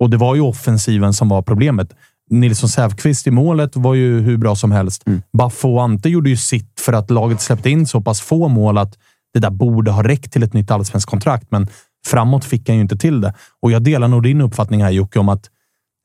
Och 0.00 0.10
det 0.10 0.16
var 0.16 0.34
ju 0.34 0.40
offensiven 0.40 1.12
som 1.12 1.28
var 1.28 1.42
problemet. 1.42 1.94
Nilsson 2.30 2.68
Säfqvist 2.68 3.26
i 3.26 3.30
målet 3.30 3.76
var 3.76 3.94
ju 3.94 4.20
hur 4.20 4.36
bra 4.36 4.56
som 4.56 4.72
helst. 4.72 5.04
Baffo 5.32 5.68
och 5.68 5.82
Ante 5.82 6.08
gjorde 6.08 6.30
ju 6.30 6.36
sitt 6.36 6.80
för 6.80 6.92
att 6.92 7.10
laget 7.10 7.40
släppte 7.40 7.70
in 7.70 7.86
så 7.86 8.00
pass 8.00 8.20
få 8.20 8.48
mål 8.48 8.78
att 8.78 8.98
det 9.34 9.40
där 9.40 9.50
borde 9.50 9.90
ha 9.90 10.02
räckt 10.02 10.32
till 10.32 10.42
ett 10.42 10.52
nytt 10.52 10.70
allsvenskt 10.70 11.10
kontrakt. 11.10 11.50
Men 11.50 11.68
framåt 12.06 12.44
fick 12.44 12.68
han 12.68 12.76
ju 12.76 12.82
inte 12.82 12.96
till 12.96 13.20
det. 13.20 13.34
Och 13.62 13.72
jag 13.72 13.82
delar 13.82 14.08
nog 14.08 14.22
din 14.22 14.40
uppfattning 14.40 14.82
här 14.82 14.90
Jocke 14.90 15.18
om 15.18 15.28
att 15.28 15.50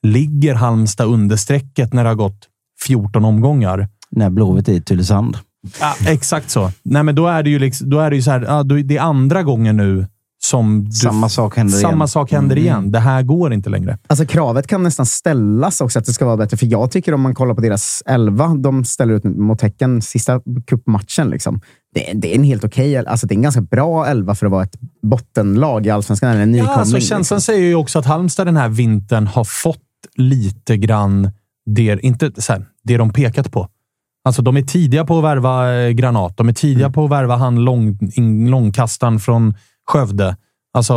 ligger 0.08 0.56
Halmstad 0.56 1.08
under 1.08 1.36
strecket 1.36 1.94
när 1.94 2.04
det 2.04 2.10
har 2.10 2.16
gått 2.16 2.48
14 2.88 3.26
omgångar, 3.26 3.88
När 4.12 4.30
Blåvitt 4.30 4.68
är 4.68 4.74
i 4.74 4.82
Tylösand. 4.82 5.38
Ja, 5.80 5.94
exakt 6.08 6.50
så. 6.50 6.72
Nej, 6.84 7.04
men 7.04 7.16
då 7.16 7.28
är 7.28 7.44
det 7.44 7.50
ju, 7.50 7.60
liksom, 7.60 7.90
då 7.90 8.00
är 8.00 8.10
det 8.10 8.16
ju 8.16 8.22
så 8.22 8.32
här, 8.32 8.42
ja, 8.42 8.64
då, 8.64 8.76
det 8.76 8.98
är 8.98 9.02
andra 9.02 9.44
gången 9.44 9.78
nu 9.78 10.08
som 10.44 10.84
du, 10.86 10.92
Samma 10.92 11.30
sak 11.30 11.58
händer 11.58 11.78
samma 11.78 11.96
igen. 11.96 12.08
sak 12.08 12.32
händer 12.32 12.58
igen. 12.58 12.92
Det 12.92 13.00
här 13.00 13.24
går 13.24 13.54
inte 13.54 13.70
längre. 13.70 13.98
Alltså 14.08 14.26
kravet 14.26 14.68
kan 14.68 14.84
nästan 14.84 15.06
ställas 15.06 15.82
också 15.82 16.00
att 16.00 16.06
det 16.06 16.14
ska 16.14 16.26
vara 16.26 16.38
bättre. 16.38 16.58
För 16.58 16.66
jag 16.66 16.92
tycker 16.92 17.14
om 17.14 17.22
man 17.22 17.36
kollar 17.36 17.56
på 17.56 17.62
deras 17.62 18.04
elva, 18.06 18.48
de 18.56 18.86
ställer 18.86 19.14
ut 19.14 19.24
mot 19.24 19.62
Häcken 19.62 20.02
sista 20.02 20.42
cupmatchen. 20.68 21.30
Liksom. 21.30 21.62
Det, 21.96 22.12
det 22.14 22.32
är 22.32 22.36
en 22.36 22.44
helt 22.44 22.64
okej, 22.64 22.98
alltså 22.98 23.28
det 23.28 23.34
är 23.34 23.36
en 23.36 23.42
ganska 23.42 23.62
bra 23.62 24.08
elva 24.08 24.36
för 24.36 24.46
att 24.46 24.52
vara 24.52 24.64
ett 24.64 24.76
bottenlag 25.02 25.86
i 25.86 25.90
Allsvenskan. 25.90 26.30
Eller 26.32 26.42
en 26.42 26.56
Ja, 26.56 26.68
alltså, 26.68 27.00
känslan 27.00 27.20
liksom. 27.20 27.42
säger 27.42 27.68
ju 27.68 27.76
också 27.76 28.00
att 28.00 28.06
Halmstad 28.06 28.48
den 28.48 28.58
här 28.58 28.70
vintern 28.70 29.28
har 29.28 29.44
fått 29.44 29.78
lite 30.16 30.78
grann 30.78 31.30
det, 31.66 32.00
inte, 32.04 32.32
så 32.38 32.54
här, 32.54 32.66
det 32.84 32.98
de 32.98 33.14
pekat 33.14 33.52
på. 33.52 33.68
Alltså, 34.24 34.42
de 34.42 34.58
är 34.58 34.62
tidiga 34.62 35.06
på 35.06 35.18
att 35.18 35.24
värva 35.24 35.74
eh, 35.74 35.90
Granat. 35.90 36.38
De 36.38 36.50
är 36.50 36.54
tidiga 36.54 36.86
Mm. 36.86 36.94
på 36.94 37.06
att 37.06 37.12
värva 37.12 37.36
han 37.36 37.56
lång, 37.64 37.98
in, 38.14 38.50
långkastaren 38.50 39.20
från 39.20 39.54
Skövde. 39.92 40.36
Alltså, 40.74 40.96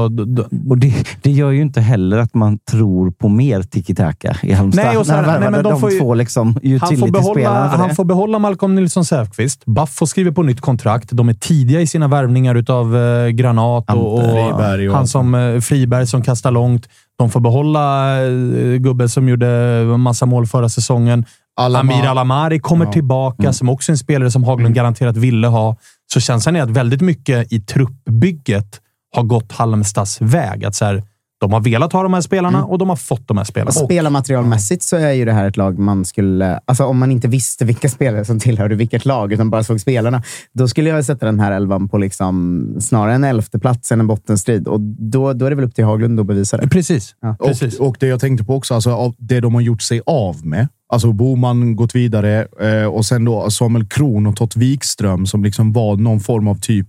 Och 0.69 0.79
det, 0.79 0.95
det 1.23 1.31
gör 1.31 1.51
ju 1.51 1.63
inte 1.63 1.81
heller 1.81 2.19
att 2.19 2.35
man 2.35 2.59
tror 2.71 3.11
på 3.11 3.29
mer 3.29 3.63
tiki-taka 3.63 4.37
i 4.43 4.53
Halmstad. 4.53 4.85
Nej, 4.87 4.97
och 4.97 5.07
så 5.07 5.13
här, 5.13 5.23
När 5.23 5.27
nej, 5.29 5.41
men 5.41 5.43
värvade 5.53 5.63
de 5.69 5.73
de 5.73 5.81
får 5.81 5.91
ju- 5.93 5.99
två 5.99 6.15
liksom 6.15 6.47
han, 6.81 6.97
får 6.97 7.11
behålla, 7.11 7.67
han 7.67 7.95
får 7.95 8.05
behålla 8.05 8.39
Malcolm 8.39 8.75
Nilsson 8.75 9.05
Säfqvist. 9.05 9.65
Buffo 9.67 10.07
skriver 10.07 10.31
på 10.31 10.43
nytt 10.43 10.61
kontrakt. 10.61 11.09
De 11.13 11.29
är 11.29 11.35
tidiga 11.35 11.81
i 11.81 11.87
sina 11.87 12.09
värvningar 12.09 12.65
av 12.71 12.97
eh, 12.97 13.29
Granat 13.29 13.91
och, 13.91 14.15
och 14.15 14.21
Friberg 14.25 14.89
och 14.89 14.95
han 14.97 15.07
som 15.07 15.35
eh, 15.35 15.61
Friberg 15.61 16.07
som 16.07 16.23
kastar 16.23 16.51
långt. 16.51 16.89
De 17.19 17.31
får 17.31 17.41
behålla 17.41 18.17
eh, 18.23 18.77
gubben 18.79 19.09
som 19.09 19.29
gjorde 19.29 19.85
massa 19.99 20.27
mål 20.27 20.47
förra 20.47 20.69
säsongen. 20.69 21.25
Alamar. 21.57 21.95
Amir 21.95 22.07
Alamari 22.09 22.59
kommer 22.59 22.85
Ja. 22.85 22.93
tillbaka, 22.93 23.53
som 23.53 23.69
också 23.69 23.93
är 23.93 23.95
en 23.95 23.99
spelare 23.99 24.31
som 24.31 24.45
Haglund 24.45 24.75
garanterat 24.75 25.17
ville 25.17 25.47
ha. 25.47 25.77
Så 26.13 26.21
känslan 26.21 26.57
är 26.57 26.63
att 26.63 26.71
väldigt 26.71 27.01
mycket 27.01 27.53
i 27.53 27.61
truppbygget 27.61 28.81
har 29.17 29.23
gått 29.23 29.53
Halmstads 29.53 30.21
väg. 30.21 30.65
Att 30.65 30.75
så 30.75 30.85
här, 30.85 31.03
de 31.41 31.53
har 31.53 31.61
velat 31.61 31.93
ha 31.93 32.03
de 32.03 32.15
här 32.15 32.21
spelarna 32.21 32.65
och 32.65 32.79
de 32.79 32.89
har 32.89 32.97
fått 32.97 33.29
de 33.29 33.37
här 33.37 33.45
spelarna. 33.45 33.69
Och 33.69 33.75
spelarmaterialmässigt 33.75 34.83
så 34.83 34.97
är 34.97 35.13
ju 35.13 35.25
det 35.25 35.33
här 35.33 35.49
ett 35.49 35.57
lag 35.57 35.79
man 35.79 36.05
skulle... 36.05 36.61
Alltså 36.65 36.85
om 36.85 36.99
man 36.99 37.11
inte 37.13 37.29
visste 37.29 37.65
vilka 37.65 37.89
spelare 37.89 38.25
som 38.25 38.41
tillhörde 38.41 38.75
vilket 38.75 39.05
lag, 39.05 39.33
utan 39.33 39.51
bara 39.51 39.65
såg 39.65 39.81
spelarna, 39.81 40.23
då 40.53 40.69
skulle 40.69 40.91
jag 40.91 41.05
sätta 41.05 41.27
den 41.27 41.41
här 41.41 41.53
elvan 41.53 41.89
på 41.89 41.99
liksom, 41.99 42.77
snarare 42.81 43.15
en 43.15 43.25
elfte 43.25 43.59
plats 43.59 43.93
än 43.93 44.01
en 44.01 44.07
bottenstrid. 44.07 44.69
Och 44.69 44.81
då, 44.81 45.33
då 45.33 45.47
är 45.47 45.51
det 45.51 45.57
väl 45.57 45.65
upp 45.65 45.75
till 45.75 45.85
Haglund 45.85 46.21
att 46.21 46.27
bevisa 46.27 46.57
det. 46.57 46.69
Precis. 46.69 47.15
Ja. 47.21 47.37
Precis. 47.45 47.81
Och, 47.81 47.89
och 47.89 47.97
det 48.01 48.07
jag 48.07 48.21
tänkte 48.21 48.45
på 48.45 48.57
också, 48.57 48.75
alltså, 48.75 48.91
av 48.91 49.15
det 49.19 49.41
de 49.41 49.55
har 49.55 49.61
gjort 49.61 49.83
sig 49.83 50.01
av 50.07 50.47
med. 50.47 50.69
Alltså 50.95 51.13
Boman 51.13 51.77
gått 51.77 51.95
vidare 51.95 52.47
eh, 52.61 52.87
och 52.87 53.07
sen 53.07 53.25
då 53.25 53.51
Samuel 53.51 53.87
Kron 53.87 54.27
och 54.27 54.37
Tott 54.37 54.57
Wikström 54.57 55.27
som 55.27 55.45
liksom 55.45 55.73
var 55.73 55.97
någon 55.97 56.21
form 56.21 56.49
av 56.49 56.55
typ, 56.55 56.89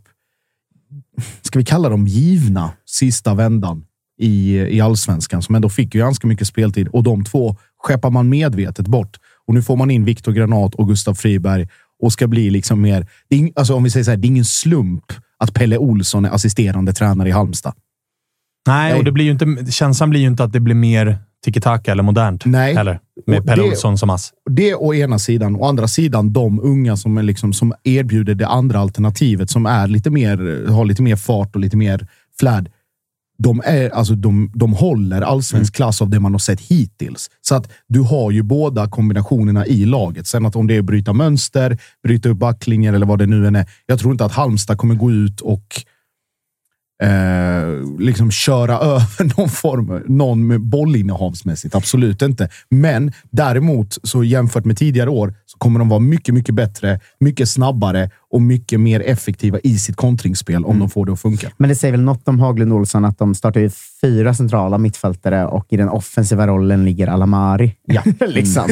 ska 1.41 1.59
vi 1.59 1.65
kalla 1.65 1.89
dem 1.89 2.07
givna, 2.07 2.71
sista 2.85 3.33
vändan 3.33 3.85
i, 4.19 4.55
i 4.55 4.81
allsvenskan 4.81 5.41
som 5.41 5.55
ändå 5.55 5.69
fick 5.69 5.95
ju 5.95 5.99
ganska 5.99 6.27
mycket 6.27 6.47
speltid 6.47 6.87
och 6.87 7.03
de 7.03 7.23
två 7.23 7.55
skeppar 7.83 8.09
man 8.09 8.29
medvetet 8.29 8.87
bort. 8.87 9.17
Och 9.47 9.53
nu 9.53 9.61
får 9.61 9.75
man 9.75 9.91
in 9.91 10.05
Viktor 10.05 10.31
Granat 10.31 10.75
och 10.75 10.87
Gustav 10.87 11.13
Friberg 11.13 11.67
och 12.01 12.13
ska 12.13 12.27
bli 12.27 12.49
liksom 12.49 12.81
mer... 12.81 13.07
Alltså 13.55 13.73
om 13.75 13.83
vi 13.83 13.89
säger 13.89 14.03
så 14.03 14.11
här, 14.11 14.17
det 14.17 14.25
är 14.25 14.29
ingen 14.29 14.45
slump 14.45 15.13
att 15.37 15.53
Pelle 15.53 15.77
Olsson 15.77 16.25
är 16.25 16.29
assisterande 16.29 16.93
tränare 16.93 17.29
i 17.29 17.31
Halmstad. 17.31 17.73
Nej, 18.67 18.91
Nej. 18.91 18.99
och 18.99 19.05
det 19.05 19.11
blir 19.11 19.25
ju 19.25 19.31
inte, 19.31 19.71
känslan 19.71 20.09
blir 20.09 20.21
ju 20.21 20.27
inte 20.27 20.43
att 20.43 20.53
det 20.53 20.59
blir 20.59 20.75
mer 20.75 21.17
tiki-taka 21.45 21.91
eller 21.91 22.03
modernt. 22.03 22.45
Nej. 22.45 22.75
Heller, 22.75 22.99
med 23.27 23.43
det- 23.45 23.61
Olsson 23.61 23.97
som 23.97 24.09
ass. 24.09 24.31
Det 24.49 24.75
å 24.75 24.93
ena 24.93 25.19
sidan. 25.19 25.55
Å 25.55 25.65
andra 25.65 25.87
sidan 25.87 26.33
de 26.33 26.59
unga 26.59 26.97
som, 26.97 27.17
är 27.17 27.23
liksom, 27.23 27.53
som 27.53 27.73
erbjuder 27.83 28.35
det 28.35 28.47
andra 28.47 28.79
alternativet 28.79 29.49
som 29.49 29.65
är 29.65 29.87
lite 29.87 30.09
mer, 30.09 30.67
har 30.69 30.85
lite 30.85 31.01
mer 31.03 31.15
fart 31.15 31.55
och 31.55 31.61
lite 31.61 31.77
mer 31.77 32.07
flärd. 32.39 32.69
De, 33.37 33.61
är, 33.65 33.89
alltså, 33.89 34.15
de, 34.15 34.51
de 34.55 34.73
håller 34.73 35.21
allsvensk 35.21 35.75
klass 35.75 36.01
av 36.01 36.09
det 36.09 36.19
man 36.19 36.31
har 36.31 36.39
sett 36.39 36.61
hittills. 36.61 37.29
Så 37.41 37.55
att 37.55 37.71
du 37.87 37.99
har 38.01 38.31
ju 38.31 38.43
båda 38.43 38.89
kombinationerna 38.89 39.65
i 39.65 39.85
laget. 39.85 40.27
Sen 40.27 40.45
att 40.45 40.55
om 40.55 40.67
det 40.67 40.75
är 40.75 40.81
bryta 40.81 41.13
mönster, 41.13 41.77
bryta 42.03 42.29
upp 42.29 42.37
backlinjer 42.37 42.93
eller 42.93 43.05
vad 43.05 43.19
det 43.19 43.25
nu 43.25 43.47
än 43.47 43.55
är. 43.55 43.65
Jag 43.85 43.99
tror 43.99 44.11
inte 44.11 44.25
att 44.25 44.31
Halmstad 44.31 44.77
kommer 44.77 44.95
gå 44.95 45.11
ut 45.11 45.41
och 45.41 45.65
eh, 47.03 47.99
liksom 47.99 48.31
köra 48.31 48.79
över 48.79 49.37
någon 49.37 49.49
form, 49.49 50.03
någon 50.07 50.47
med 50.47 50.61
bollinnehavsmässigt. 50.61 51.75
Absolut 51.75 52.21
inte. 52.21 52.49
Men 52.69 53.11
däremot, 53.31 53.97
så 54.03 54.23
jämfört 54.23 54.65
med 54.65 54.77
tidigare 54.77 55.09
år, 55.09 55.33
så 55.45 55.57
kommer 55.57 55.79
de 55.79 55.89
vara 55.89 55.99
mycket, 55.99 56.33
mycket 56.33 56.55
bättre, 56.55 56.99
mycket 57.19 57.49
snabbare 57.49 58.09
och 58.31 58.41
mycket 58.41 58.79
mer 58.79 58.99
effektiva 58.99 59.59
i 59.63 59.77
sitt 59.77 59.95
kontringsspel 59.95 60.65
om 60.65 60.79
de 60.79 60.89
får 60.89 61.05
det 61.05 61.13
att 61.13 61.21
funka. 61.21 61.51
Men 61.57 61.69
det 61.69 61.75
säger 61.75 61.91
väl 61.91 62.01
något 62.01 62.27
om 62.27 62.39
Haglund 62.39 62.73
Olsson 62.73 63.05
att 63.05 63.17
de 63.17 63.35
startar 63.35 63.61
ju 63.61 63.69
fyra 64.01 64.33
centrala 64.33 64.77
mittfältare 64.77 65.45
och 65.45 65.65
i 65.69 65.77
den 65.77 65.89
offensiva 65.89 66.47
rollen 66.47 66.85
ligger 66.85 67.07
Alamari. 67.07 67.75
Ja. 67.85 68.01
liksom. 68.27 68.67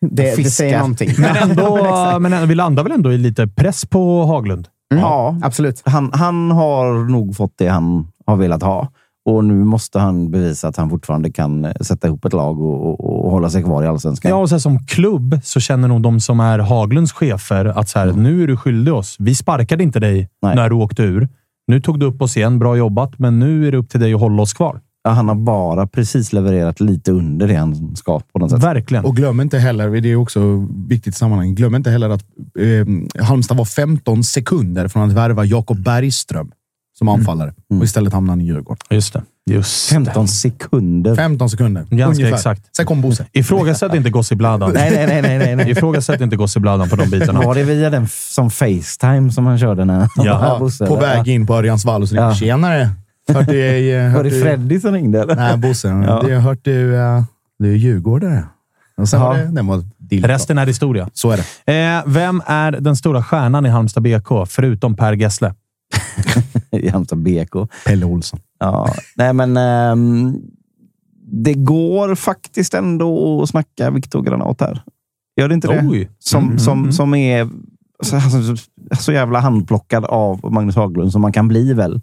det, 0.00 0.36
det 0.36 0.50
säger 0.50 0.78
någonting. 0.78 1.10
Men, 1.18 1.36
ändå, 1.36 1.76
men 2.20 2.32
ändå, 2.32 2.46
vi 2.46 2.54
landar 2.54 2.82
väl 2.82 2.92
ändå 2.92 3.12
i 3.12 3.18
lite 3.18 3.46
press 3.46 3.86
på 3.86 4.24
Haglund? 4.24 4.68
Ja, 4.98 5.36
Absolut. 5.42 5.82
han, 5.84 6.10
han 6.12 6.50
har 6.50 7.10
nog 7.10 7.36
fått 7.36 7.52
det 7.58 7.68
han 7.68 8.08
har 8.26 8.36
velat 8.36 8.62
ha. 8.62 8.88
Och 9.24 9.44
nu 9.44 9.64
måste 9.64 9.98
han 9.98 10.30
bevisa 10.30 10.68
att 10.68 10.76
han 10.76 10.90
fortfarande 10.90 11.30
kan 11.30 11.64
eh, 11.64 11.72
sätta 11.80 12.06
ihop 12.06 12.24
ett 12.24 12.32
lag 12.32 12.60
och, 12.60 13.00
och, 13.00 13.24
och 13.24 13.30
hålla 13.30 13.50
sig 13.50 13.62
kvar 13.62 13.82
i 13.82 13.86
allsvenskan. 13.86 14.30
Ja, 14.30 14.36
och 14.36 14.48
så 14.48 14.54
här, 14.54 14.60
som 14.60 14.86
klubb 14.86 15.40
så 15.44 15.60
känner 15.60 15.88
nog 15.88 16.02
de 16.02 16.20
som 16.20 16.40
är 16.40 16.58
Haglunds 16.58 17.12
chefer 17.12 17.64
att 17.64 17.88
så 17.88 17.98
här, 17.98 18.12
nu 18.12 18.42
är 18.42 18.46
du 18.46 18.56
skyldig 18.56 18.94
oss. 18.94 19.16
Vi 19.18 19.34
sparkade 19.34 19.82
inte 19.82 20.00
dig 20.00 20.28
Nej. 20.42 20.56
när 20.56 20.68
du 20.68 20.74
åkte 20.74 21.02
ur. 21.02 21.28
Nu 21.66 21.80
tog 21.80 22.00
du 22.00 22.06
upp 22.06 22.22
oss 22.22 22.36
igen. 22.36 22.58
Bra 22.58 22.76
jobbat, 22.76 23.18
men 23.18 23.38
nu 23.38 23.68
är 23.68 23.72
det 23.72 23.78
upp 23.78 23.88
till 23.88 24.00
dig 24.00 24.14
att 24.14 24.20
hålla 24.20 24.42
oss 24.42 24.52
kvar. 24.52 24.80
Ja, 25.04 25.10
Han 25.10 25.28
har 25.28 25.34
bara 25.34 25.86
precis 25.86 26.32
levererat 26.32 26.80
lite 26.80 27.12
under 27.12 27.48
det 27.48 27.54
han 27.54 27.96
ska 27.96 28.20
på 28.32 28.38
något 28.38 28.50
sätt. 28.50 28.62
Verkligen. 28.62 29.04
Och 29.04 29.16
glöm 29.16 29.40
inte 29.40 29.58
heller, 29.58 30.00
det 30.00 30.12
är 30.12 30.16
också 30.16 30.68
viktigt 30.88 31.14
i 31.14 31.18
sammanhanget, 31.18 31.56
glöm 31.56 31.74
inte 31.74 31.90
heller 31.90 32.10
att 32.10 32.24
eh, 32.58 33.24
Halmstad 33.24 33.56
var 33.56 33.64
15 33.64 34.24
sekunder 34.24 34.88
från 34.88 35.02
att 35.08 35.12
värva 35.12 35.44
Jakob 35.44 35.82
Bergström 35.82 36.50
som 36.98 37.08
anfallare 37.08 37.54
och 37.78 37.84
istället 37.84 38.12
hamnade 38.12 38.32
han 38.32 38.40
i 38.40 38.44
Djurgården. 38.44 38.78
Just 38.90 39.12
det. 39.12 39.22
Just 39.50 39.90
15 39.90 40.28
sekunder. 40.28 41.14
15 41.16 41.50
sekunder. 41.50 41.86
Ganska 41.90 42.22
ungefär. 42.22 42.36
exakt. 42.36 42.76
Sen 42.76 42.86
kom 42.86 43.00
Bosse. 43.00 43.26
Ifrågasätt 43.32 43.94
inte 43.94 44.10
Gossibladan. 44.10 44.72
Nej, 44.74 44.90
nej, 44.90 45.06
nej, 45.06 45.22
nej, 45.22 45.38
nej, 45.38 45.56
nej. 45.56 45.70
Ifrågasätt 45.70 46.20
inte 46.20 46.36
Gossibladan 46.36 46.88
på 46.88 46.96
de 46.96 47.10
bitarna. 47.10 47.40
Var 47.40 47.54
det 47.54 47.62
via 47.62 47.90
den 47.90 48.08
som 48.08 48.50
Facetime 48.50 49.32
som 49.32 49.46
han 49.46 49.58
körde 49.58 49.84
när 49.84 50.08
Ja, 50.16 50.56
Bosse, 50.60 50.86
på 50.86 50.96
väg 50.96 51.28
in 51.28 51.46
på 51.46 51.54
Örjansvall 51.54 52.02
och 52.02 52.08
så 52.08 52.16
Ja. 52.16 52.34
Tjenare! 52.34 52.90
Hört 53.28 53.48
du, 53.48 53.90
eh, 53.92 54.02
Var 54.04 54.10
hört 54.10 54.24
det 54.24 54.30
du, 54.30 54.40
Freddy 54.42 54.80
som 54.80 54.92
ringde? 54.92 55.22
Eller? 55.22 55.36
Nej, 55.36 55.56
Bosse. 55.56 55.88
Ja. 56.06 56.20
Det, 56.22 56.28
jag 56.30 56.40
har 56.40 56.48
hört 56.50 56.64
du, 56.64 56.96
eh, 56.96 57.22
du 57.58 57.72
är 57.72 57.76
djurgårdare. 57.76 58.44
Och 58.96 59.08
sen 59.08 59.20
Ja. 59.20 59.26
var 59.28 59.36
det, 59.38 59.44
den 59.44 59.66
var 59.66 59.84
dill. 59.98 60.24
Resten 60.26 60.58
är 60.58 60.66
historia. 60.66 61.08
Så 61.12 61.30
är 61.30 61.36
det. 61.66 61.72
Eh, 61.96 62.02
vem 62.06 62.42
är 62.46 62.72
den 62.72 62.96
stora 62.96 63.22
stjärnan 63.22 63.66
i 63.66 63.68
Halmstad 63.68 64.02
BK, 64.02 64.28
förutom 64.48 64.96
Per 64.96 65.12
Gessle? 65.12 65.54
I 66.70 66.88
Halmstad 66.88 67.18
BK. 67.18 67.52
Pelle 67.86 68.06
Olsson. 68.06 68.40
Ja, 68.60 68.94
nej 69.16 69.32
men 69.32 69.56
ehm, 69.56 70.36
det 71.32 71.54
går 71.54 72.14
faktiskt 72.14 72.74
ändå 72.74 73.42
att 73.42 73.48
snacka 73.48 73.90
Viktor 73.90 74.22
Granat 74.22 74.60
här. 74.60 74.82
Gör 75.36 75.48
det 75.48 75.54
inte 75.54 75.68
det? 75.68 75.82
Oj! 75.88 76.10
Som, 76.18 76.44
Mm, 76.44 76.58
som, 76.58 76.78
mm. 76.80 76.92
som 76.92 77.14
är 77.14 77.48
så, 78.02 78.16
alltså, 78.16 78.56
så 79.00 79.12
jävla 79.12 79.40
handplockad 79.40 80.04
av 80.04 80.52
Magnus 80.52 80.76
Haglund 80.76 81.12
som 81.12 81.22
man 81.22 81.32
kan 81.32 81.48
bli 81.48 81.72
väl. 81.72 82.00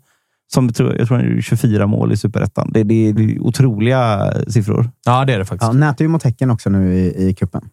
Som 0.53 0.65
jag 0.65 0.75
tror, 0.75 0.97
jag 0.97 1.07
tror 1.07 1.17
han 1.17 1.37
är 1.37 1.41
24 1.41 1.87
mål 1.87 2.11
i 2.11 2.17
superettan. 2.17 2.71
Det, 2.73 2.83
det, 2.83 3.11
det 3.11 3.23
är 3.23 3.39
otroliga 3.39 4.33
siffror. 4.47 4.89
Ja, 5.05 5.25
det 5.25 5.33
är 5.33 5.39
det 5.39 5.45
faktiskt. 5.45 5.73
Ja, 5.73 5.79
nätar 5.79 6.05
ju 6.05 6.09
mot 6.09 6.23
Häcken 6.23 6.51
också 6.51 6.69
nu 6.69 6.95
i, 6.95 7.27
i 7.27 7.33
cupen. 7.33 7.69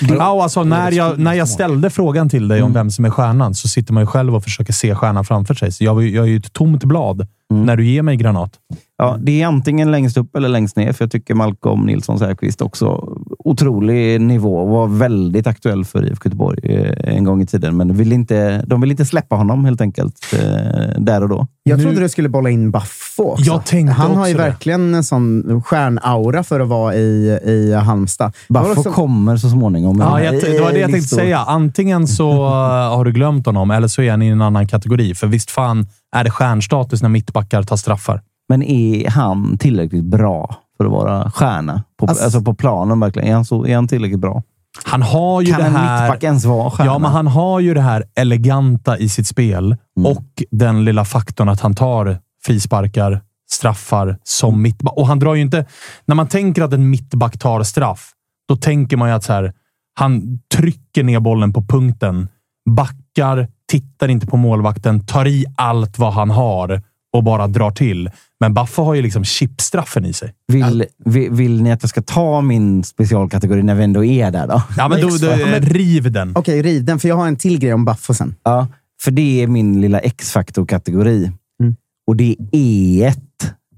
Ja, 0.00 0.30
och 0.30 0.42
alltså, 0.42 0.64
när, 0.64 0.92
jag, 0.92 1.18
när 1.18 1.34
jag 1.34 1.48
ställde 1.48 1.90
frågan 1.90 2.28
till 2.28 2.48
dig 2.48 2.62
om 2.62 2.72
vem 2.72 2.90
som 2.90 3.04
är 3.04 3.10
stjärnan 3.10 3.54
så 3.54 3.68
sitter 3.68 3.92
man 3.92 4.02
ju 4.02 4.06
själv 4.06 4.36
och 4.36 4.44
försöker 4.44 4.72
se 4.72 4.94
stjärnan 4.94 5.24
framför 5.24 5.54
sig. 5.54 5.72
Så 5.72 5.84
jag, 5.84 6.02
jag 6.02 6.24
är 6.24 6.28
ju 6.28 6.36
ett 6.36 6.52
tomt 6.52 6.84
blad 6.84 7.26
när 7.52 7.76
du 7.76 7.86
ger 7.86 8.02
mig 8.02 8.16
granat. 8.16 8.50
Ja, 8.98 9.16
det 9.20 9.42
är 9.42 9.46
antingen 9.46 9.90
längst 9.90 10.16
upp 10.16 10.36
eller 10.36 10.48
längst 10.48 10.76
ner, 10.76 10.92
för 10.92 11.04
jag 11.04 11.10
tycker 11.12 11.34
Malcolm 11.34 11.80
Nilsson 11.86 12.18
Säfqvist 12.18 12.62
också 12.62 13.16
otrolig 13.38 14.20
nivå. 14.20 14.64
Var 14.64 14.86
väldigt 14.86 15.46
aktuell 15.46 15.84
för 15.84 16.04
IFK 16.08 16.24
Göteborg 16.28 16.58
eh, 16.76 17.14
en 17.16 17.24
gång 17.24 17.42
i 17.42 17.46
tiden, 17.46 17.76
men 17.76 17.96
vill 17.96 18.12
inte, 18.12 18.62
de 18.66 18.80
vill 18.80 18.90
inte 18.90 19.04
släppa 19.06 19.36
honom 19.36 19.64
helt 19.64 19.80
enkelt 19.80 20.14
eh, 20.32 21.00
där 21.02 21.22
och 21.22 21.28
då. 21.28 21.46
Jag 21.62 21.76
Nu- 21.78 21.84
trodde 21.84 22.00
du 22.00 22.08
skulle 22.08 22.28
bolla 22.28 22.50
in 22.50 22.70
Baffo 22.70 23.22
också. 23.22 23.44
Jag 23.44 23.64
tänkte 23.64 23.92
Han 23.94 24.16
har 24.16 24.26
ju 24.26 24.32
också 24.34 24.42
det. 24.44 24.48
verkligen 24.50 24.94
en 24.94 25.04
sån 25.04 25.62
stjärnaura 25.62 26.42
för 26.44 26.60
att 26.60 26.68
vara 26.68 26.94
i, 26.94 27.38
i 27.44 27.74
Halmstad. 27.74 28.32
Baffo 28.48 28.70
också- 28.70 28.90
kommer 28.92 29.36
så 29.36 29.48
småningom. 29.48 29.98
Ja, 30.00 30.22
jag, 30.22 30.34
det 30.34 30.60
var 30.60 30.72
det 30.72 30.78
jag 30.78 30.90
tänkte 30.90 31.14
säga. 31.14 31.38
Antingen 31.38 32.06
så 32.06 32.30
uh, 32.32 32.96
har 32.96 33.04
du 33.04 33.12
glömt 33.12 33.46
honom 33.46 33.70
eller 33.70 33.88
så 33.88 34.02
är 34.02 34.10
han 34.10 34.22
i 34.22 34.28
en 34.28 34.42
annan 34.42 34.68
kategori. 34.68 35.14
För 35.14 35.26
visst 35.26 35.50
fan 35.50 35.86
är 36.16 36.24
det 36.24 36.30
stjärnstatus 36.30 37.02
när 37.02 37.08
mittbackar 37.08 37.62
tar 37.62 37.76
straffar. 37.76 38.22
Men 38.48 38.62
är 38.62 39.10
han 39.10 39.58
tillräckligt 39.58 40.04
bra 40.04 40.56
för 40.76 40.84
att 40.84 40.90
vara 40.90 41.30
stjärna? 41.30 41.82
På, 41.98 42.06
Alltså- 42.06 42.24
alltså, 42.24 42.40
på 42.42 42.54
planen 42.54 43.00
verkligen. 43.00 43.28
Är 43.28 43.34
han, 43.34 43.44
så, 43.44 43.66
är 43.66 43.74
han 43.74 43.88
tillräckligt 43.88 44.20
bra? 44.20 44.42
Han 44.84 45.02
har 45.02 45.40
ju 45.42 45.46
Kan 45.52 45.60
det 45.60 45.66
en 45.66 45.74
här... 45.76 46.02
mittback 46.02 46.22
ens 46.24 46.44
vara 46.44 46.70
stjärna? 46.70 46.92
Ja, 46.92 46.98
men 46.98 47.10
han 47.12 47.26
har 47.26 47.60
ju 47.60 47.74
det 47.74 47.80
här 47.80 48.04
eleganta 48.14 48.98
i 48.98 49.08
sitt 49.08 49.26
spel 49.26 49.76
Mm. 49.98 50.12
och 50.12 50.24
den 50.50 50.84
lilla 50.84 51.04
faktorn 51.04 51.48
att 51.48 51.60
han 51.60 51.74
tar 51.74 52.18
frisparkar, 52.46 53.20
straffar 53.50 54.18
som 54.22 54.62
mittback. 54.62 54.94
Och 54.96 55.06
han 55.06 55.18
drar 55.18 55.34
ju 55.34 55.40
inte... 55.42 55.66
När 56.06 56.14
man 56.14 56.28
tänker 56.28 56.62
att 56.62 56.72
en 56.72 56.90
mittback 56.90 57.38
tar 57.38 57.62
straff, 57.62 58.10
då 58.48 58.56
tänker 58.56 58.96
man 58.96 59.08
ju 59.08 59.14
att 59.14 59.24
så 59.24 59.32
här, 59.32 59.52
han 59.94 60.38
trycker 60.54 61.04
ner 61.04 61.20
bollen 61.20 61.52
på 61.52 61.62
punkten, 61.62 62.28
backar, 62.70 63.48
tittar 63.72 64.08
inte 64.08 64.26
på 64.26 64.36
målvakten, 64.36 65.06
tar 65.06 65.26
i 65.26 65.44
allt 65.56 65.98
vad 65.98 66.12
han 66.12 66.30
har 66.30 66.82
och 67.12 67.24
bara 67.24 67.46
drar 67.46 67.70
till. 67.70 68.10
Men 68.40 68.54
Baffo 68.54 68.82
har 68.82 68.94
ju 68.94 69.02
liksom 69.02 69.24
chipstraffen 69.24 70.04
i 70.04 70.12
sig. 70.12 70.32
Vill, 70.48 70.84
vill, 71.04 71.30
vill 71.30 71.62
ni 71.62 71.72
att 71.72 71.82
jag 71.82 71.90
ska 71.90 72.02
ta 72.02 72.40
min 72.40 72.84
specialkategori 72.84 73.62
när 73.62 73.74
vi 73.74 73.84
ändå 73.84 74.04
är 74.04 74.30
där 74.30 74.46
då? 74.46 74.62
Ja, 74.76 74.88
men 74.88 75.00
då, 75.00 75.08
då, 75.08 75.32
riv 75.60 76.12
den. 76.12 76.32
Okej, 76.36 76.62
riv 76.62 76.84
den, 76.84 76.98
för 76.98 77.08
jag 77.08 77.16
har 77.16 77.26
en 77.28 77.36
till 77.36 77.58
grej 77.58 77.74
om 77.74 77.84
Baffo 77.84 78.14
sen. 78.14 78.34
Ja, 78.42 78.66
för 79.02 79.10
det 79.10 79.42
är 79.42 79.46
min 79.46 79.80
lilla 79.80 79.98
X-faktor-kategori. 79.98 81.30
Mm. 81.62 81.76
Och 82.06 82.16
det 82.16 82.36
är 82.52 82.56
E1 82.58 83.16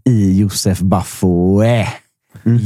i 0.08 0.38
Josef 0.40 0.80
Baffo. 0.80 1.62
Eh, 1.62 1.88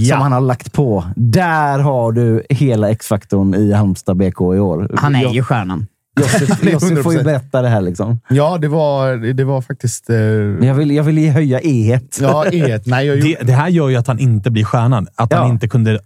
Som 0.08 0.20
han 0.20 0.32
har 0.32 0.40
lagt 0.40 0.72
på. 0.72 1.04
Där 1.16 1.78
har 1.78 2.12
du 2.12 2.42
hela 2.50 2.90
X-faktorn 2.90 3.54
i 3.54 3.72
Halmstad 3.72 4.16
BK 4.16 4.40
i 4.40 4.58
år. 4.58 4.90
Han 4.98 5.14
är 5.14 5.22
Jag- 5.22 5.34
ju 5.34 5.42
stjärnan. 5.42 5.86
Josef, 6.72 7.02
får 7.02 7.12
ju 7.12 7.18
100%. 7.18 7.24
berätta 7.24 7.62
det 7.62 7.68
här. 7.68 7.80
Liksom. 7.80 8.20
Ja, 8.28 8.58
det 8.58 8.68
var, 8.68 9.16
det 9.32 9.44
var 9.44 9.60
faktiskt... 9.60 10.10
Eh, 10.10 10.16
jag 10.16 10.74
vill, 10.74 10.90
jag 10.90 11.04
vill 11.04 11.18
ju 11.18 11.28
höja 11.30 11.60
E1. 11.60 12.18
ja, 12.20 12.44
E1. 12.52 12.82
Nej, 12.86 13.06
jag, 13.06 13.20
Det, 13.22 13.38
det 13.42 13.52
här 13.52 13.68
gör 13.68 13.88
ju 13.88 13.96
att 13.96 14.06
han 14.06 14.18
inte 14.18 14.50
blir 14.50 14.64
stjärnan. 14.64 15.06
Att 15.14 15.32
han 15.32 15.46
Ja. 15.46 15.52
inte 15.52 15.68
kunde 15.68 15.98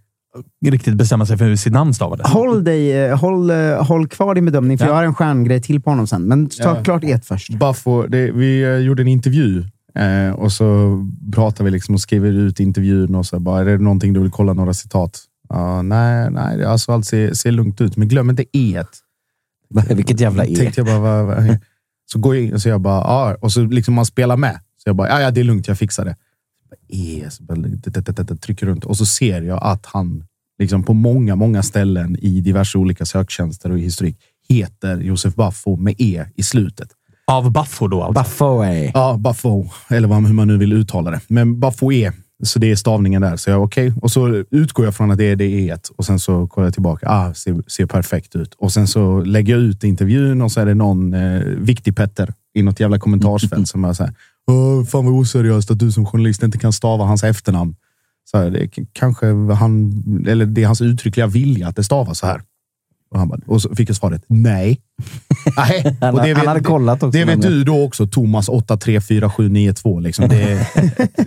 riktigt 0.66 0.95
bestämma 0.95 1.26
sig 1.26 1.38
för 1.38 1.45
hur 1.45 1.57
sitt 1.57 1.73
namn 1.73 1.95
stavades. 1.95 2.26
Håll, 2.26 2.64
dig, 2.64 2.92
eh, 3.04 3.19
håll, 3.19 3.50
eh, 3.50 3.85
håll 3.87 4.09
kvar 4.09 4.35
din 4.35 4.45
bedömning, 4.45 4.78
för 4.78 4.85
Ja. 4.85 4.90
jag 4.90 4.97
har 4.97 5.04
en 5.04 5.14
stjärngrej 5.14 5.61
till 5.62 5.81
på 5.81 5.90
honom 5.90 6.07
sen. 6.07 6.23
Men 6.23 6.47
ta 6.49 6.62
Ja. 6.76 6.83
klart 6.85 7.04
ett 7.04 7.26
först. 7.26 7.54
Buffo, 7.59 8.02
det, 8.07 8.31
vi 8.33 8.62
eh, 8.62 8.76
gjorde 8.76 9.02
en 9.02 9.09
intervju 9.09 9.64
eh, 9.95 10.35
och 10.35 10.52
så 10.52 10.99
pratade 11.35 11.64
vi 11.64 11.71
liksom 11.71 11.95
och 11.95 12.00
skrev 12.00 12.26
ut 12.26 12.61
intervjun 12.61 13.14
och 13.14 13.26
så 13.26 13.40
bara, 13.40 13.61
är 13.61 13.64
det 13.64 13.78
någonting 13.78 14.12
du 14.12 14.21
vill 14.21 14.31
kolla 14.31 14.52
några 14.52 14.75
citat? 14.75 15.21
Ja, 15.49 15.83
nej, 15.83 16.31
nej, 16.31 16.64
alltså 16.64 16.92
allt 16.92 17.07
ser, 17.07 17.33
ser 17.35 17.50
lugnt 17.50 17.81
ut, 17.81 17.97
men 17.97 18.09
glöm 18.09 18.31
inte 18.31 18.45
E. 18.52 18.85
Vilket 19.91 20.21
jävla 20.21 20.45
E. 20.45 20.57
Tänkte 20.57 20.81
jag 20.81 20.87
bara, 20.87 20.99
vad, 20.99 21.26
vad, 21.26 21.59
så 22.12 22.19
går 22.19 22.37
jag 22.37 22.45
in 22.45 22.55
och 22.55 22.62
så 22.62 22.69
jag 22.69 22.81
bara, 22.81 23.00
ja, 23.00 23.37
och 23.41 23.52
så 23.52 23.62
liksom 23.64 23.95
man 23.95 24.07
spelar 24.07 24.37
med. 24.37 24.61
Så 24.76 24.88
jag 24.88 24.97
bara, 24.97 25.09
ja, 25.09 25.21
ja 25.21 25.31
det 25.31 25.41
är 25.41 25.45
lugnt, 25.45 25.69
jag 25.69 25.79
fixar 25.79 26.05
det. 26.05 26.17
E, 26.88 27.31
så 27.31 27.43
bara, 27.43 28.37
trycker 28.37 28.67
runt 28.67 28.85
och 28.85 28.97
så 28.97 29.07
ser 29.07 29.43
jag 29.43 29.59
att 29.62 29.87
han 29.87 30.25
liksom 30.59 30.83
på 30.83 30.95
många, 30.95 31.37
många 31.37 31.62
ställen 31.62 32.17
i 32.19 32.41
diverse 32.41 32.79
olika 32.79 33.05
söktjänster 33.07 33.71
och 33.71 33.79
i 33.79 33.83
historik 33.83 34.17
heter 34.49 35.00
Josef 35.00 35.35
Baffo 35.35 35.76
med 35.76 35.95
E 35.99 36.25
i 36.35 36.43
slutet. 36.43 36.88
Av 37.25 37.50
Baffo 37.50 37.88
då 37.88 38.02
alltså. 38.02 38.21
Baffo 38.21 38.64
eh. 38.64 38.91
Ja, 38.95 39.17
Buffo, 39.17 39.69
eller 39.88 40.09
vad, 40.09 40.26
hur 40.26 40.35
man 40.35 40.49
nu 40.49 40.59
vill 40.59 40.73
uttala 40.73 41.11
det. 41.11 41.21
Men 41.29 41.61
Buffo 41.61 41.93
E, 41.93 42.12
så 42.43 42.59
det 42.59 42.71
är 42.71 42.77
stavningen 42.77 43.23
där. 43.23 43.37
Så 43.37 43.51
jag 43.51 43.63
okej. 43.63 43.93
Och 44.03 44.11
så 44.11 44.45
utgår 44.51 44.85
jag 44.85 44.95
från 44.95 45.11
att 45.11 45.19
det 45.19 45.25
är 45.25 45.37
det 45.37 45.45
E 45.45 45.77
och 45.97 46.05
sen 46.05 46.19
så 46.19 46.47
kollar 46.47 46.67
jag 46.67 46.75
tillbaka. 46.75 47.09
Ah, 47.09 47.35
ser, 47.35 47.63
ser 47.67 47.87
perfekt 47.87 48.37
ut. 48.37 48.55
Och 48.55 48.73
sen 48.73 48.87
så 48.87 49.21
lägger 49.21 49.53
jag 49.53 49.63
ut 49.63 49.85
intervjun 49.85 50.43
och 50.43 50.53
så 50.53 50.61
är 50.61 50.67
det 50.67 50.75
någon 50.75 51.15
eh, 51.15 51.41
viktig 51.41 51.97
Petter 51.97 52.35
i 52.55 52.63
något 52.63 52.81
jävla 52.81 52.99
kommentarsfält 52.99 53.69
som 53.69 53.85
är 53.85 53.93
så 53.93 54.05
här. 54.05 54.15
Fan 54.85 55.05
vad 55.05 55.15
oseriöst 55.15 55.71
att 55.71 55.79
du 55.79 55.93
som 55.93 56.07
journalist 56.07 56.43
inte 56.43 56.59
kan 56.59 56.73
stava 56.73 57.05
hans 57.05 57.25
efternamn. 57.25 57.77
Så 58.31 58.39
här, 58.39 58.51
det 58.51 58.63
är 58.63 58.71
kanske 58.93 59.27
han, 59.53 59.93
eller 60.29 60.47
det 60.47 60.63
är 60.63 60.67
hans 60.67 60.81
uttryckliga 60.81 61.27
vilja 61.27 61.69
att 61.69 61.77
det 61.77 61.85
stavas 61.85 62.19
så 62.19 62.27
här. 62.27 62.43
Och, 63.12 63.19
han 63.19 63.28
bara, 63.28 63.40
och 63.47 63.62
så 63.62 63.75
fick 63.75 63.88
jag 63.88 63.97
svaret 63.97 64.25
nej. 64.28 64.81
nej. 65.57 65.97
Han, 66.00 66.14
Och 66.14 66.23
det 66.23 66.28
han 66.33 66.40
vet- 66.40 66.47
hade 66.47 66.61
kollat 66.61 67.02
också. 67.02 67.19
det 67.19 67.25
vet 67.25 67.42
du 67.42 67.64
då 67.64 67.85
också, 67.85 68.07
Thomas 68.07 68.49
834792. 68.49 70.00
Liksom. 70.00 70.28
Det 70.28 70.42
är, 70.42 70.66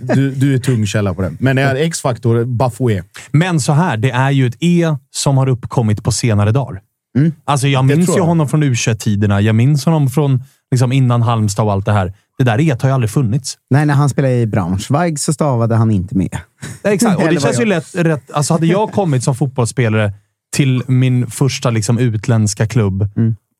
du, 0.14 0.30
du 0.30 0.54
är 0.54 0.58
tung 0.58 0.86
källa 0.86 1.14
på 1.14 1.22
det. 1.22 1.32
Men 1.38 1.56
det 1.56 1.62
är 1.62 1.74
X-faktor, 1.74 2.44
Bafoué. 2.44 3.02
Men 3.30 3.60
så 3.60 3.72
här, 3.72 3.96
det 3.96 4.10
är 4.10 4.30
ju 4.30 4.46
ett 4.46 4.56
E 4.60 4.96
som 5.10 5.36
har 5.38 5.48
uppkommit 5.48 6.04
på 6.04 6.12
senare 6.12 6.52
dagar. 6.52 6.80
Mm. 7.18 7.32
Alltså 7.44 7.68
jag 7.68 7.84
minns 7.84 8.06
tror 8.06 8.16
ju 8.16 8.20
jag. 8.20 8.26
honom 8.26 8.48
från 8.48 8.62
u 8.62 8.74
tiderna 8.98 9.40
Jag 9.40 9.54
minns 9.54 9.84
honom 9.84 10.08
från 10.10 10.42
liksom 10.70 10.92
innan 10.92 11.22
Halmstad 11.22 11.64
och 11.64 11.72
allt 11.72 11.86
det 11.86 11.92
här. 11.92 12.14
Det 12.38 12.44
där 12.44 12.60
E 12.60 12.76
har 12.80 12.88
ju 12.88 12.94
aldrig 12.94 13.10
funnits. 13.10 13.58
Nej, 13.70 13.86
när 13.86 13.94
han 13.94 14.08
spelade 14.08 14.34
i 14.34 14.46
Braunschweig 14.46 15.20
så 15.20 15.32
stavade 15.32 15.74
han 15.74 15.90
inte 15.90 16.16
med. 16.16 16.38
Exakt, 16.84 17.22
och 17.22 17.28
det 17.28 17.40
känns 17.40 17.60
ju 17.60 17.64
lätt, 17.64 17.94
rätt. 17.94 18.30
Alltså 18.30 18.54
hade 18.54 18.66
jag 18.66 18.92
kommit 18.92 19.22
som 19.24 19.34
fotbollsspelare 19.34 20.12
till 20.56 20.82
min 20.86 21.26
första 21.30 21.70
liksom, 21.70 21.98
utländska 21.98 22.66
klubb 22.66 23.02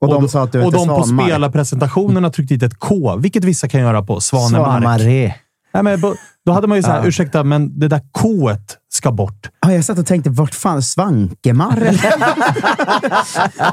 Och, 0.00 0.08
de 0.08 0.22
då- 0.22 0.28
sa 0.28 0.42
att 0.42 0.52
du 0.52 0.62
och 0.62 0.72
de 0.72 0.88
på 0.88 1.02
spelarpresentationerna 1.04 2.30
tryckte 2.30 2.54
dit 2.54 2.62
ett 2.62 2.78
K, 2.78 3.16
vilket 3.16 3.44
vissa 3.44 3.68
kan 3.68 3.80
göra 3.80 4.02
på 4.02 4.20
Svanemark. 4.20 4.66
Svanemaré. 4.82 5.34
Nej, 5.74 5.82
men, 5.82 6.00
då 6.46 6.52
hade 6.52 6.66
man 6.66 6.78
ju 6.78 6.82
såhär, 6.82 6.98
Ja. 7.02 7.06
ursäkta, 7.06 7.44
men 7.44 7.78
det 7.78 7.88
där 7.88 8.00
K 8.12 8.50
ska 8.92 9.12
bort. 9.12 9.48
Ja, 9.60 9.72
jag 9.72 9.84
satt 9.84 9.98
och 9.98 10.06
tänkte, 10.06 10.30
vart 10.30 10.54
fan 10.54 10.82
Svankemar? 10.82 11.76
eller? 11.76 12.12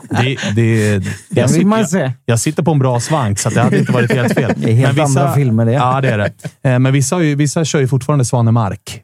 Det, 0.24 0.38
det, 0.56 1.04
Den 1.30 1.48
vill 1.52 1.68
man 1.68 1.86
se. 1.88 2.12
Jag 2.26 2.40
sitter 2.40 2.64
på 2.64 2.72
en 2.72 2.80
bra 2.80 3.00
svank, 3.00 3.40
så 3.40 3.50
det 3.50 3.62
hade 3.62 3.80
inte 3.80 3.92
varit 3.92 4.12
helt 4.12 4.34
fel. 4.34 4.54
Det 4.58 4.72
är 4.72 4.76
helt 4.76 5.00
andra 5.00 5.34
filmer 5.34 5.66
det. 5.66 5.72
Ja, 5.72 6.02
det 6.02 6.10
är 6.10 6.18
det. 6.18 6.34
Eh, 6.70 6.80
Men 6.80 6.94
vissa, 6.94 7.22
ju, 7.22 7.36
vissa 7.36 7.66
kör 7.66 7.80
ju 7.80 7.88
fortfarande 7.88 8.26
Svanemark. 8.26 9.04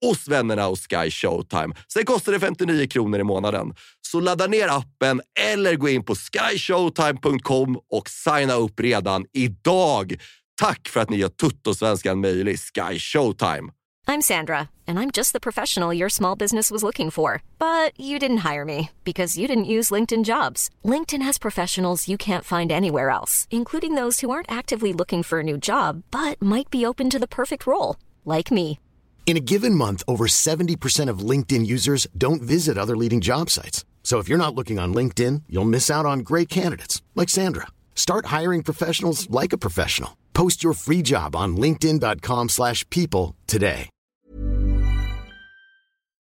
hos 0.00 0.28
vännerna 0.28 0.66
hos 0.66 0.80
Sky 0.80 1.10
Showtime. 1.10 1.74
Sen 1.92 2.04
kostar 2.04 2.32
det 2.32 2.40
59 2.40 2.86
kronor 2.86 3.20
i 3.20 3.24
månaden. 3.24 3.74
Så 4.00 4.20
ladda 4.20 4.46
ner 4.46 4.68
appen 4.68 5.20
eller 5.40 5.76
gå 5.76 5.88
in 5.88 6.04
på 6.04 6.14
skyshowtime.com 6.14 7.80
och 7.90 8.08
signa 8.08 8.54
upp 8.54 8.80
redan 8.80 9.26
idag. 9.32 10.14
Tack 10.60 10.88
för 10.88 11.00
att 11.00 11.10
ni 11.10 11.16
gör 11.16 11.28
Tuttosvenskan 11.28 12.20
möjlig, 12.20 12.58
Sky 12.58 12.98
Showtime. 12.98 13.72
I'm 14.06 14.22
Sandra, 14.22 14.68
and 14.88 14.98
I'm 14.98 15.10
just 15.12 15.32
the 15.32 15.40
professional 15.40 15.94
your 15.94 16.08
small 16.08 16.34
business 16.34 16.70
was 16.70 16.82
looking 16.82 17.10
for. 17.10 17.42
But 17.58 17.92
you 17.96 18.18
didn't 18.18 18.38
hire 18.38 18.64
me 18.64 18.90
because 19.04 19.38
you 19.38 19.46
didn't 19.46 19.72
use 19.76 19.94
LinkedIn 19.94 20.24
jobs. 20.24 20.68
LinkedIn 20.84 21.22
has 21.22 21.38
professionals 21.38 22.08
you 22.08 22.18
can't 22.18 22.44
find 22.44 22.72
anywhere 22.72 23.10
else, 23.10 23.46
including 23.50 23.94
those 23.94 24.20
who 24.20 24.30
aren't 24.30 24.50
actively 24.50 24.92
looking 24.92 25.22
for 25.22 25.38
a 25.38 25.44
new 25.44 25.56
job 25.56 26.02
but 26.10 26.42
might 26.42 26.70
be 26.70 26.84
open 26.84 27.08
to 27.10 27.18
the 27.18 27.28
perfect 27.28 27.66
role, 27.66 27.96
like 28.24 28.50
me. 28.50 28.80
In 29.26 29.36
a 29.36 29.40
given 29.40 29.74
month, 29.78 30.02
over 30.08 30.26
70% 30.26 31.08
of 31.12 31.30
LinkedIn 31.30 31.64
users 31.66 32.06
don't 32.18 32.42
visit 32.42 32.76
other 32.76 32.96
leading 32.96 33.20
job 33.20 33.48
sites. 33.50 33.84
So 34.02 34.18
if 34.18 34.28
you're 34.28 34.44
not 34.44 34.54
looking 34.56 34.80
on 34.80 34.92
LinkedIn, 34.94 35.42
you'll 35.48 35.68
miss 35.70 35.88
out 35.90 36.04
on 36.06 36.24
great 36.24 36.48
candidates 36.48 37.00
like 37.14 37.30
Sandra. 37.30 37.66
Start 37.94 38.26
hiring 38.40 38.64
professionals 38.64 39.28
like 39.30 39.52
a 39.54 39.58
professional. 39.58 40.10
Post 40.32 40.64
your 40.64 40.74
free 40.74 41.02
job 41.04 41.36
on 41.36 41.56
linkedin.com/people 41.56 42.48
slash 42.48 42.84
people 42.90 43.34
today. 43.46 43.88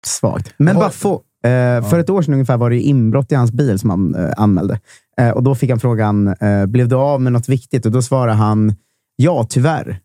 Svagt. 0.06 0.54
Men 0.58 0.76
Har- 0.76 0.82
Baffo, 0.84 1.14
eh, 1.44 1.90
för 1.90 1.98
ett 1.98 2.10
år 2.10 2.22
sedan 2.22 2.34
ungefär 2.34 2.56
var 2.56 2.70
det 2.70 2.80
inbrott 2.80 3.32
i 3.32 3.34
hans 3.34 3.52
bil 3.52 3.78
som 3.78 3.90
han 3.90 4.14
eh, 4.14 4.30
anmälde. 4.36 4.80
Eh, 5.20 5.30
och 5.30 5.42
Då 5.42 5.54
fick 5.54 5.70
han 5.70 5.80
frågan, 5.80 6.28
eh, 6.28 6.66
blev 6.66 6.88
du 6.88 6.96
av 6.96 7.20
med 7.20 7.32
något 7.32 7.48
viktigt? 7.48 7.86
Och 7.86 7.92
Då 7.92 8.02
svarade 8.02 8.32
han, 8.32 8.74
ja 9.16 9.46
tyvärr. 9.50 10.00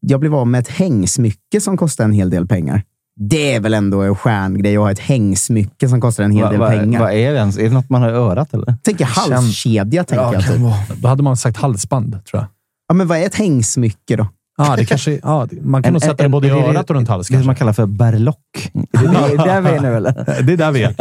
Jag 0.00 0.20
blev 0.20 0.34
av 0.34 0.46
med 0.46 0.58
ett 0.60 0.68
hängsmycke 0.68 1.60
som 1.60 1.76
kostar 1.76 2.04
en 2.04 2.12
hel 2.12 2.30
del 2.30 2.46
pengar. 2.46 2.82
Det 3.16 3.54
är 3.54 3.60
väl 3.60 3.74
ändå 3.74 4.02
en 4.02 4.16
stjärngrej 4.16 4.76
att 4.76 4.82
ha 4.82 4.90
ett 4.90 4.98
hängsmycke 4.98 5.88
som 5.88 6.00
kostar 6.00 6.24
en 6.24 6.30
hel 6.30 6.42
Va- 6.42 6.50
del 6.50 6.60
va- 6.60 6.68
pengar. 6.70 7.00
Vad 7.00 7.12
är 7.12 7.32
det 7.32 7.38
ens? 7.38 7.58
Är 7.58 7.62
det 7.62 7.70
något 7.74 7.90
man 7.90 8.02
har 8.02 8.08
i 8.10 8.12
örat 8.12 8.54
eller? 8.54 8.76
Tänker 8.82 9.04
halskedja, 9.04 10.04
tänker 10.04 10.24
Ja, 10.24 10.34
jag. 10.34 10.42
Typ. 10.88 11.02
Då 11.02 11.08
hade 11.08 11.22
man 11.22 11.36
sagt 11.36 11.56
halsband, 11.56 12.10
tror 12.24 12.40
jag. 12.42 12.46
Ja, 12.88 12.94
men 12.94 13.06
vad 13.06 13.18
är 13.18 13.26
ett 13.26 13.34
hängsmycke 13.34 14.16
då? 14.16 14.26
Ja, 14.56 14.76
det 14.76 14.84
kanske, 14.84 15.20
ja, 15.22 15.46
det- 15.50 15.62
man 15.62 15.82
kan 15.82 15.92
nog 15.92 16.02
sätta 16.02 16.22
det 16.22 16.28
både 16.28 16.46
i 16.46 16.50
det- 16.50 16.56
örat 16.56 16.90
och 16.90 16.96
runt 16.96 17.06
Det 17.06 17.12
halsen. 17.12 17.38
som 17.38 17.46
man 17.46 17.54
kallar 17.56 17.72
för 17.72 17.86
berlock. 17.86 18.38
Är 18.74 19.02
det 19.30 19.36
det, 19.36 19.44
där 19.44 19.60
vi 19.60 19.68
är 19.70 19.80
nu 19.80 19.96
eller? 19.96 20.42
Det 20.42 20.52
är 20.52 20.56
där 20.56 20.72
vi 20.72 20.82
är. 20.82 20.94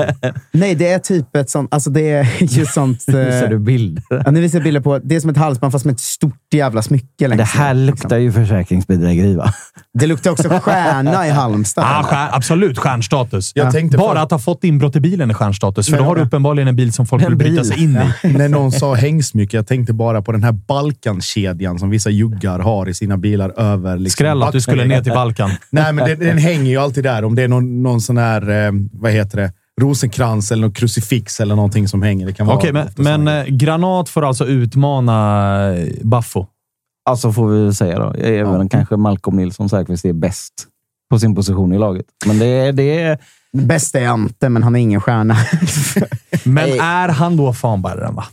Nej, 0.51 0.75
det 0.75 0.87
är 0.91 0.99
typ 0.99 1.35
ett 1.35 1.49
sånt... 1.49 1.73
Alltså 1.73 1.89
det 1.89 2.09
är 2.11 2.43
ju 2.43 2.65
sånt... 2.65 3.03
eh, 3.07 3.13
Visar 3.15 3.47
du 3.47 3.59
bilder? 3.59 4.03
Ja, 4.09 4.31
nu 4.31 4.41
visar 4.41 4.57
jag 4.59 4.63
bilder 4.63 4.81
på... 4.81 4.99
Det 4.99 5.15
är 5.15 5.19
som 5.19 5.29
ett 5.29 5.37
halsband 5.37 5.71
fast 5.73 5.85
med 5.85 5.93
ett 5.93 5.99
stort 5.99 6.53
jävla 6.53 6.81
smycke 6.81 7.27
längst 7.27 7.37
Det 7.53 7.59
här 7.59 7.73
ner, 7.73 7.85
luktar 7.85 8.17
ju 8.17 8.31
försäkringsbedrägeri 8.31 9.35
va? 9.35 9.53
Det 9.99 10.07
luktar 10.07 10.31
också 10.31 10.49
stjärna 10.49 11.27
i 11.27 11.29
Halmstad. 11.29 11.85
Ah, 11.87 12.03
stjär, 12.03 12.29
absolut 12.31 12.79
stjärnstatus. 12.79 13.51
Jag 13.55 13.71
tänkte 13.71 13.97
Bara 13.97 14.21
att 14.21 14.31
ha 14.31 14.39
fått 14.39 14.63
inbrott 14.63 14.95
i 14.95 14.99
bilen 14.99 15.29
är 15.29 15.33
stjärnstatus. 15.33 15.85
För 15.85 15.91
Men- 15.91 16.03
då 16.03 16.05
har 16.09 16.15
du 16.15 16.21
uppenbarligen 16.21 16.67
en 16.67 16.75
bil 16.75 16.93
som 16.93 17.05
folk 17.05 17.27
vill 17.29 17.35
bryta 17.35 17.63
sig 17.63 17.83
in 17.83 17.99
i. 18.23 18.27
När 18.27 18.49
någon 18.49 18.71
sa 18.71 18.93
hängsmycke, 18.93 19.57
jag 19.57 19.67
tänkte 19.67 19.93
bara 19.93 20.21
på 20.21 20.31
den 20.31 20.43
här 20.43 20.51
Balkankedjan 20.51 21.79
som 21.79 21.89
vissa 21.89 22.09
juggar 22.09 22.59
har 22.59 22.89
i 22.89 22.93
sina 22.93 23.17
bilar 23.17 23.59
över. 23.59 23.97
Liksom, 23.97 24.11
Skräll 24.11 24.43
att 24.43 24.51
du 24.51 24.61
skulle 24.61 24.85
ner 24.85 25.01
till 25.01 25.13
Balkan. 25.13 25.51
Nej, 25.69 25.93
men 25.93 26.09
den, 26.09 26.19
den 26.19 26.37
hänger 26.37 26.71
ju 26.71 26.77
alltid 26.77 27.03
där. 27.03 27.23
Om 27.25 27.35
det 27.35 27.43
är 27.43 27.47
någon, 27.47 27.83
någon 27.83 28.01
sån 28.01 28.17
här, 28.17 28.65
eh, 28.65 28.71
vad 28.91 29.11
heter 29.11 29.37
det, 29.37 29.51
rosenkrans 29.81 30.51
eller 30.51 30.61
någon 30.61 30.73
krucifix 30.73 31.39
eller 31.39 31.55
någonting 31.55 31.87
som 31.87 32.01
hänger. 32.01 32.25
Det 32.25 32.33
kan 32.33 32.47
vara 32.47 32.57
Okej, 32.57 32.73
men, 32.73 32.87
men 32.95 33.27
eh, 33.27 33.45
Granat 33.45 34.09
får 34.09 34.27
alltså 34.27 34.45
utmana 34.45 35.73
eh, 35.73 35.87
Baffo. 36.01 36.45
Alltså 37.05 37.31
får 37.31 37.47
vi 37.47 37.63
väl 37.63 37.75
säga 37.75 37.99
då. 37.99 38.13
Även 38.13 38.69
kanske 38.69 38.97
Malcolm 38.97 39.37
Nilsson 39.37 39.69
Säfqvist 39.69 40.05
är 40.05 40.13
bäst 40.13 40.53
på 41.09 41.19
sin 41.19 41.35
position 41.35 41.73
i 41.73 41.77
laget. 41.77 42.05
Men 42.25 42.39
det 42.39 42.45
är... 42.45 42.73
Det 42.73 43.01
är 43.01 43.17
Bäst 43.57 43.95
är 43.95 44.07
Ante, 44.07 44.49
men 44.49 44.63
han 44.63 44.75
är 44.75 44.79
ingen 44.79 45.01
stjärna. 45.01 45.35
Men 46.43 46.69
Nej. 46.69 46.79
är 46.79 47.09
han 47.09 47.37
då 47.37 47.53
fanbäraren, 47.53 48.15
va? 48.15 48.23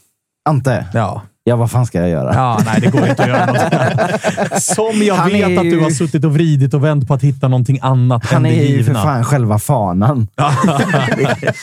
Ante. 0.49 0.87
Ja. 0.95 1.23
Ja, 1.51 1.57
vad 1.57 1.71
fan 1.71 1.87
ska 1.87 1.99
jag 2.01 2.09
göra? 2.09 2.35
Ja, 2.35 2.61
nej, 2.65 2.81
det 2.81 2.91
går 2.91 3.07
inte 3.09 3.23
att 3.23 3.29
göra 3.29 3.47
något. 3.47 4.63
Som 4.63 5.03
jag 5.03 5.15
Han 5.15 5.31
vet 5.31 5.59
att 5.59 5.65
du 5.71 5.81
har 5.81 5.91
suttit 5.91 6.25
och 6.25 6.35
vridit 6.35 6.75
och 6.75 6.85
vänt 6.85 7.09
på 7.09 7.15
att 7.15 7.23
hitta 7.23 7.49
någonting 7.49 7.79
annat 7.83 8.25
Han 8.27 8.37
än 8.47 8.53
det 8.53 8.59
är 8.59 8.67
ju 8.67 8.69
för 8.69 8.77
givna. 8.77 9.03
fan 9.03 9.25
själva 9.25 9.59
fanan. 9.59 10.29
det, 11.17 11.55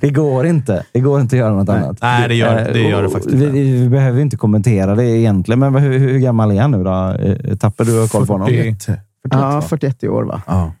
det 0.00 0.10
går 0.10 0.46
inte. 0.46 0.84
Det 0.92 1.00
går 1.00 1.20
inte 1.20 1.36
att 1.36 1.40
göra 1.40 1.52
något 1.54 1.68
annat. 1.68 1.98
Nej, 2.02 2.28
det 2.28 2.34
gör- 2.34 2.70
det 2.72 2.80
gör 2.80 3.02
det 3.02 3.08
Eh, 3.08 3.12
faktiskt 3.12 3.34
vi, 3.34 3.44
inte. 3.46 3.52
vi 3.58 3.88
behöver 3.88 4.20
inte 4.20 4.36
kommentera 4.36 4.94
det 4.94 5.04
egentligen, 5.04 5.58
men 5.58 5.74
hur, 5.74 5.98
hur 5.98 6.18
gammal 6.18 6.50
är 6.50 6.60
han 6.60 6.70
nu 6.70 6.84
då? 6.84 7.16
Eh, 7.50 7.56
Tapper, 7.56 7.84
du 7.84 8.00
har 8.00 8.08
koll 8.08 8.26
på 8.26 8.32
honom? 8.32 8.48
40. 8.48 8.92
ja, 9.30 9.62
41 9.62 10.02
i 10.04 10.08
år, 10.08 10.22
va? 10.22 10.42
Ja. 10.46 10.72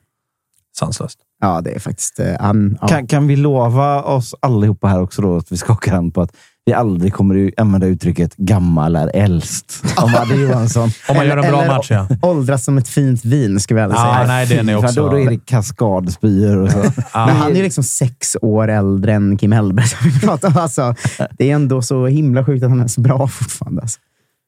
Sanslöst. 0.78 1.18
Ja, 1.42 1.60
det 1.60 1.70
är 1.70 1.78
faktiskt... 1.78 2.20
Han, 2.40 2.78
ja. 2.80 2.88
Kan, 2.88 3.06
kan 3.06 3.26
vi 3.26 3.36
lova 3.36 4.02
oss 4.02 4.34
allihopa 4.40 4.88
här 4.88 5.02
också 5.02 5.22
då 5.22 5.36
att 5.36 5.52
vi 5.52 5.56
skakar 5.56 5.92
hand 5.92 6.14
på 6.14 6.22
att 6.22 6.32
vi 6.70 6.74
aldrig 6.74 7.12
kommer 7.12 7.48
att 7.48 7.60
använda 7.60 7.86
uttrycket 7.86 8.36
gammal 8.36 8.96
är 8.96 9.10
äldst 9.14 9.82
om 9.96 10.14
Adde 10.14 10.34
Johansson. 10.42 10.90
Om 11.08 11.16
man 11.16 11.26
gör 11.26 11.36
en 11.36 11.50
bra 11.50 11.62
Eller- 11.62 11.74
match, 11.76 11.90
ja. 11.90 12.06
Åldras 12.22 12.64
som 12.64 12.78
ett 12.78 12.88
fint 12.88 13.24
vin, 13.24 13.60
ska 13.60 13.74
vi 13.74 13.80
Ja, 13.80 13.88
säga. 13.90 14.24
nej, 14.26 14.46
den 14.46 14.68
är 14.68 14.78
För 14.78 14.84
också... 14.84 15.02
Då, 15.02 15.08
då 15.10 15.20
är 15.20 15.30
det 15.30 15.38
kaskadspyor 15.46 16.56
och 16.56 16.70
så. 16.70 16.78
Men 17.14 17.36
han 17.36 17.50
är 17.52 17.56
ju 17.56 17.62
liksom 17.62 17.84
sex 17.84 18.36
år 18.42 18.68
äldre 18.68 19.12
än 19.14 19.36
Kim 19.38 19.52
Hellberg. 19.52 19.86
som 19.88 20.10
vi 20.10 20.20
pratar 20.20 20.48
om. 20.48 20.56
Alltså, 20.56 20.94
det 21.38 21.50
är 21.50 21.54
ändå 21.54 21.82
så 21.82 22.06
himla 22.06 22.44
sjukt 22.44 22.64
att 22.64 22.70
han 22.70 22.80
är 22.80 22.88
så 22.88 23.00
bra 23.00 23.28
fortfarande. 23.28 23.82
Alltså. 23.82 23.98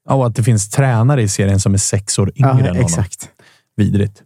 Ja, 0.09 0.15
och 0.15 0.27
att 0.27 0.37
det 0.37 0.43
finns 0.43 0.71
tränare 0.71 1.23
i 1.23 1.29
serien 1.29 1.61
som 1.61 1.75
är 1.75 1.79
sex 1.79 2.19
år 2.19 2.33
yngre 2.37 2.51
Ja, 2.51 2.59
än 2.59 2.67
honom. 2.67 2.83
exakt. 2.83 3.29
Vidrigt. 3.77 4.23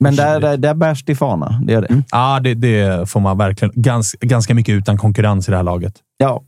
Men 0.00 0.16
där, 0.16 0.40
där, 0.40 0.56
där 0.56 0.74
bärs 0.74 1.04
det 1.04 1.14
fana. 1.14 1.60
Det 1.66 1.72
gör 1.72 1.80
det. 1.82 2.02
Ja, 2.10 2.40
det, 2.40 2.54
det 2.54 3.10
får 3.10 3.20
man 3.20 3.38
verkligen. 3.38 3.72
Gans, 3.76 4.16
ganska 4.20 4.54
mycket 4.54 4.72
utan 4.72 4.98
konkurrens 4.98 5.48
i 5.48 5.50
det 5.50 5.56
här 5.56 5.64
laget. 5.64 5.94
Ja, 6.18 6.42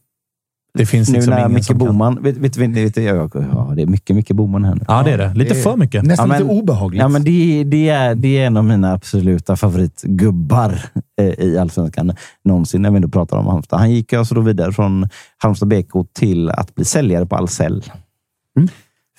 Det 0.79 0.87
finns 0.87 1.09
nu 1.09 1.15
liksom 1.15 1.31
när 1.31 1.39
ingen 1.41 1.53
Micke 1.53 1.65
som 1.65 1.79
kan... 1.79 1.87
Boman... 1.87 2.23
Vet, 2.23 2.37
vet, 2.37 2.57
vet, 2.57 2.77
vet, 2.77 2.97
ja, 2.97 3.29
ja, 3.35 3.73
det 3.77 3.83
är 3.83 3.87
mycket 3.87 4.17
Micke 4.17 4.33
Boman 4.33 4.65
här 4.65 4.75
nu. 4.75 4.81
Ja, 4.89 5.03
det 5.03 5.11
är 5.13 5.19
det. 5.19 5.35
Lite 5.35 5.55
det 5.55 5.61
är- 5.61 5.63
för 5.63 5.77
mycket. 5.77 6.05
Nästan 6.05 6.31
Ja, 6.31 6.39
men- 6.39 6.43
lite 6.49 6.61
obehagligt. 6.61 7.01
Ja, 7.01 7.09
men 7.09 7.25
det, 7.25 7.65
det, 7.65 7.89
är, 7.89 8.15
det 8.15 8.39
är 8.39 8.47
en 8.47 8.57
av 8.57 8.65
mina 8.65 8.93
absoluta 8.93 9.57
favoritgubbar 9.57 10.81
eh, 11.21 11.27
i 11.27 11.59
Allsvenskan 11.59 12.13
någonsin, 12.45 12.83
när 12.83 12.91
vi 12.91 12.97
ändå 12.97 13.09
pratar 13.09 13.37
om 13.37 13.47
Halmstad. 13.47 13.79
Han 13.81 13.91
gick 13.91 14.13
alltså 14.13 14.35
då 14.35 14.41
vidare 14.41 14.73
från 14.73 15.09
Halmstad 15.39 15.69
BK 15.69 15.93
till 16.13 16.51
att 16.51 16.75
bli 16.75 16.85
säljare 16.85 17.27
på 17.27 17.37
Ahlsell. 17.37 17.85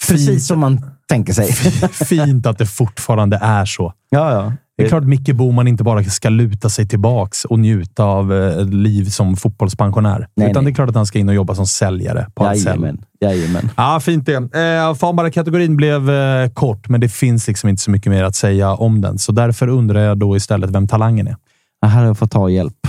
Precis 0.08 0.28
Fint. 0.28 0.42
som 0.44 0.60
man 0.60 0.82
tänker 1.10 1.34
sig. 1.34 1.52
Fint 1.92 2.46
att 2.46 2.58
det 2.58 2.66
fortfarande 2.66 3.40
är 3.42 3.66
så. 3.66 3.94
ja, 4.10 4.32
ja. 4.32 4.54
Det 4.80 4.86
är 4.86 4.90
klart 4.90 5.02
att 5.02 5.10
Micke 5.10 5.36
Boman 5.36 5.68
inte 5.68 5.84
bara 5.84 6.04
ska 6.04 6.30
luta 6.30 6.70
sig 6.70 6.88
tillbaks 6.88 7.46
och 7.46 7.60
njuta 7.60 8.04
av 8.04 8.34
eh, 8.34 8.66
liv 8.66 9.06
som 9.06 9.36
fotbollspensionär. 9.36 10.28
Nej, 10.36 10.52
Utan 10.52 10.64
nej. 10.64 10.72
det 10.72 10.74
är 10.74 10.76
klart 10.76 10.90
att 10.90 10.96
han 10.96 11.06
ska 11.06 11.20
in 11.20 11.30
och 11.30 11.36
jobba 11.36 11.56
som 11.56 11.68
säljare 11.68 12.28
på 12.36 12.46
Ahlsell. 12.46 12.98
Jajamän. 13.22 13.70
Ja, 13.78 14.00
fint 14.00 14.26
det. 14.26 14.36
Eh, 14.36 14.96
Fanbara-kategorin 14.96 15.76
blev 15.76 16.10
eh, 16.10 16.50
kort, 16.50 16.90
men 16.90 17.02
det 17.02 17.10
finns 17.10 17.48
liksom 17.48 17.70
inte 17.70 17.82
så 17.82 17.92
mycket 17.92 18.12
mer 18.12 18.24
att 18.24 18.36
säga 18.36 18.74
om 18.74 19.02
den. 19.02 19.18
Så 19.18 19.32
därför 19.32 19.68
undrar 19.68 20.00
jag 20.02 20.18
då 20.18 20.36
istället 20.36 20.70
vem 20.70 20.88
talangen 20.88 21.28
är. 21.28 21.36
Här 21.82 22.00
har 22.00 22.06
jag 22.06 22.18
fått 22.18 22.32
ta 22.32 22.50
hjälp. 22.50 22.88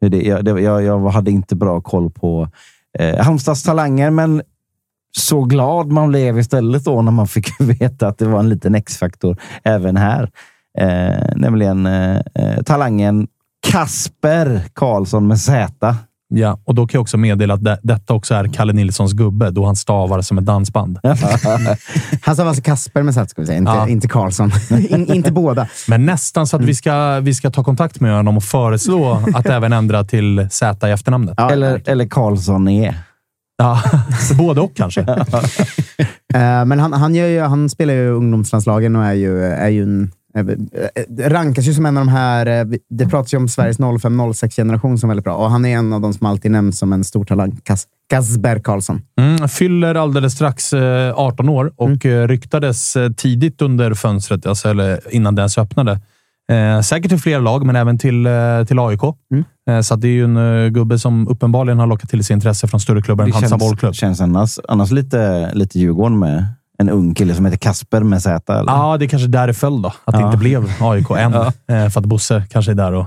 Det, 0.00 0.22
jag, 0.22 0.44
det, 0.44 0.60
jag, 0.60 0.82
jag 0.82 1.08
hade 1.08 1.30
inte 1.30 1.56
bra 1.56 1.80
koll 1.80 2.10
på 2.10 2.48
eh, 2.98 3.24
Halmstads 3.24 3.62
talanger, 3.62 4.10
men 4.10 4.42
så 5.16 5.42
glad 5.42 5.92
man 5.92 6.08
blev 6.08 6.38
istället 6.38 6.84
då 6.84 7.02
när 7.02 7.12
man 7.12 7.28
fick 7.28 7.60
veta 7.60 8.08
att 8.08 8.18
det 8.18 8.24
var 8.24 8.40
en 8.40 8.48
liten 8.48 8.74
X-faktor 8.74 9.36
även 9.64 9.96
här. 9.96 10.30
Eh, 10.78 11.32
nämligen 11.36 11.86
eh, 11.86 12.16
eh, 12.16 12.62
talangen 12.66 13.26
Kasper 13.70 14.62
Karlsson 14.74 15.26
med 15.26 15.38
Z. 15.40 15.96
Ja, 16.34 16.58
och 16.64 16.74
då 16.74 16.86
kan 16.86 16.98
jag 16.98 17.02
också 17.02 17.16
meddela 17.16 17.54
att 17.54 17.64
det, 17.64 17.78
detta 17.82 18.14
också 18.14 18.34
är 18.34 18.44
Kalle 18.48 18.72
Nilssons 18.72 19.12
gubbe, 19.12 19.50
då 19.50 19.66
han 19.66 19.76
stavar 19.76 20.22
som 20.22 20.38
ett 20.38 20.46
dansband. 20.46 20.98
Han 22.22 22.36
sa 22.36 22.44
alltså 22.48 22.62
Kasper 22.62 23.02
med 23.02 23.14
Z, 23.14 23.28
ska 23.28 23.42
vi 23.42 23.46
säga. 23.46 23.58
Inte, 23.58 23.72
Ja. 23.72 23.88
inte 23.88 24.08
Karlsson. 24.08 24.52
In, 24.70 25.12
inte 25.14 25.32
båda. 25.32 25.68
Men 25.88 26.06
nästan 26.06 26.46
så 26.46 26.56
att 26.56 26.64
vi 26.64 26.74
ska, 26.74 27.20
vi 27.20 27.34
ska 27.34 27.50
ta 27.50 27.64
kontakt 27.64 28.00
med 28.00 28.16
honom 28.16 28.36
och 28.36 28.44
föreslå 28.44 29.22
att 29.34 29.46
även 29.50 29.72
ändra 29.72 30.04
till 30.04 30.48
Z 30.50 30.88
i 30.88 30.92
efternamnet. 30.92 31.34
Ja, 31.36 31.50
eller, 31.50 31.82
eller 31.86 32.08
Karlsson 32.08 32.68
är. 32.68 32.94
Ja, 33.58 33.82
både 34.38 34.60
och 34.60 34.76
kanske. 34.76 35.00
Eh, 36.34 36.64
men 36.64 36.78
han, 36.80 36.92
han, 36.92 37.14
gör 37.14 37.26
ju, 37.26 37.40
han 37.40 37.68
spelar 37.68 37.94
ju 37.94 38.08
ungdomslandslagen 38.10 38.96
och 38.96 39.04
är 39.04 39.12
ju, 39.12 39.44
är 39.44 39.68
ju 39.68 39.82
en, 39.82 40.12
rankas 41.20 41.64
ju 41.68 41.74
som 41.74 41.86
en 41.86 41.96
av 41.96 42.06
de 42.06 42.10
här... 42.10 42.46
eh, 42.46 42.64
Det 42.90 43.06
pratas 43.08 43.34
ju 43.34 43.38
om 43.38 43.48
Sveriges 43.48 43.78
05-06-generation 43.78 44.98
som 44.98 45.10
är 45.10 45.14
väldigt 45.14 45.24
bra 45.24 45.34
och 45.36 45.50
han 45.50 45.64
är 45.64 45.76
en 45.76 45.92
av 45.92 46.00
de 46.00 46.12
som 46.14 46.26
alltid 46.26 46.50
nämns 46.50 46.78
som 46.78 46.92
en 46.92 47.04
stor 47.04 47.24
talang. 47.24 47.60
Kas, 47.64 47.86
Kasper 48.10 48.58
Karlsson. 48.58 49.02
Mm, 49.20 49.48
fyller 49.48 49.94
alldeles 49.94 50.32
strax 50.32 50.72
eh, 50.72 51.14
18 51.18 51.48
år 51.48 51.72
och 51.76 52.06
eh, 52.06 52.28
ryktades 52.28 52.96
eh, 52.96 53.10
tidigt 53.12 53.62
under 53.62 53.94
fönstret, 53.94 54.46
alltså, 54.46 54.68
eller 54.68 55.00
innan 55.14 55.34
det 55.34 55.40
ens 55.40 55.58
öppnade. 55.58 56.00
Eh, 56.52 56.80
säkert 56.80 57.08
till 57.08 57.18
fler 57.20 57.40
lag, 57.40 57.66
men 57.66 57.76
även 57.76 57.98
till, 57.98 58.26
eh, 58.26 58.64
till 58.66 58.78
AIK. 58.78 59.00
Mm. 59.32 59.44
Eh, 59.70 59.80
så 59.82 59.94
att 59.94 60.00
det 60.00 60.08
är 60.08 60.12
ju 60.12 60.24
en 60.24 60.36
eh, 60.64 60.68
gubbe 60.68 60.98
som 60.98 61.28
uppenbarligen 61.28 61.78
har 61.78 61.86
lockat 61.86 62.10
till 62.10 62.24
sig 62.24 62.34
intresse 62.34 62.68
från 62.68 62.80
större 62.80 63.02
klubbar 63.02 63.24
än 63.24 63.30
Det 63.30 63.36
Halmstad 63.36 63.58
bollklubb. 63.58 63.94
känns 63.94 64.20
annars, 64.20 64.58
annars 64.68 64.90
lite, 64.90 65.50
lite 65.54 65.78
Djurgården 65.78 66.18
med 66.18 66.44
en 66.80 66.88
ung 66.90 67.14
kille 67.14 67.34
som 67.34 67.44
heter 67.44 67.58
Kasper 67.58 68.00
med 68.00 68.22
Z. 68.22 68.52
Eller? 68.58 68.72
Ja, 68.72 68.96
det 68.96 69.04
är 69.04 69.08
kanske 69.08 69.28
där 69.28 69.46
det 69.46 69.54
föll 69.54 69.82
då. 69.82 69.88
Att 70.04 70.14
det 70.14 70.20
Ja. 70.20 70.26
inte 70.26 70.38
blev 70.38 70.72
AIK 70.80 71.10
än. 71.10 71.32
Ja. 71.66 71.74
Eh, 71.74 71.88
för 71.88 72.00
att 72.00 72.06
Bosse 72.06 72.42
kanske 72.50 72.70
är 72.72 72.74
där 72.74 72.92
och 72.92 73.06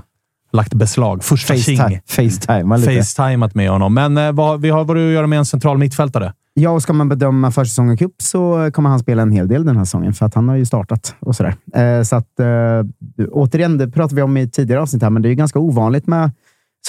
lagt 0.52 0.74
beslag. 0.74 1.24
Första. 1.24 1.54
Facetime, 1.54 2.00
Facetime 2.06 2.76
lite. 2.78 2.94
Facetimat 2.96 3.54
med 3.54 3.70
honom. 3.70 3.94
Men 3.94 4.18
eh, 4.18 4.32
vad, 4.32 4.60
vi 4.60 4.70
har 4.70 4.84
varit 4.84 5.00
att 5.00 5.12
göra 5.12 5.26
med 5.26 5.38
en 5.38 5.46
central 5.46 5.78
mittfältare. 5.78 6.32
Ja, 6.56 6.70
och 6.70 6.82
ska 6.82 6.92
man 6.92 7.08
bedöma 7.08 7.50
försäsongen 7.50 7.96
cup 7.96 8.12
så 8.22 8.70
kommer 8.72 8.90
han 8.90 8.98
spela 8.98 9.22
en 9.22 9.30
hel 9.32 9.48
del 9.48 9.64
den 9.64 9.76
här 9.76 9.84
säsongen, 9.84 10.12
för 10.14 10.26
att 10.26 10.34
han 10.34 10.48
har 10.48 10.56
ju 10.56 10.66
startat 10.66 11.14
och 11.20 11.36
sådär. 11.36 11.54
Eh, 11.74 12.02
så 12.02 12.16
att, 12.16 12.40
eh, 12.40 13.26
återigen, 13.32 13.78
det 13.78 13.88
pratade 13.90 14.14
vi 14.16 14.22
om 14.22 14.36
i 14.36 14.48
tidigare 14.50 14.82
avsnitt 14.82 15.02
här, 15.02 15.10
men 15.10 15.22
det 15.22 15.28
är 15.28 15.30
ju 15.30 15.36
ganska 15.36 15.58
ovanligt 15.58 16.06
med 16.06 16.30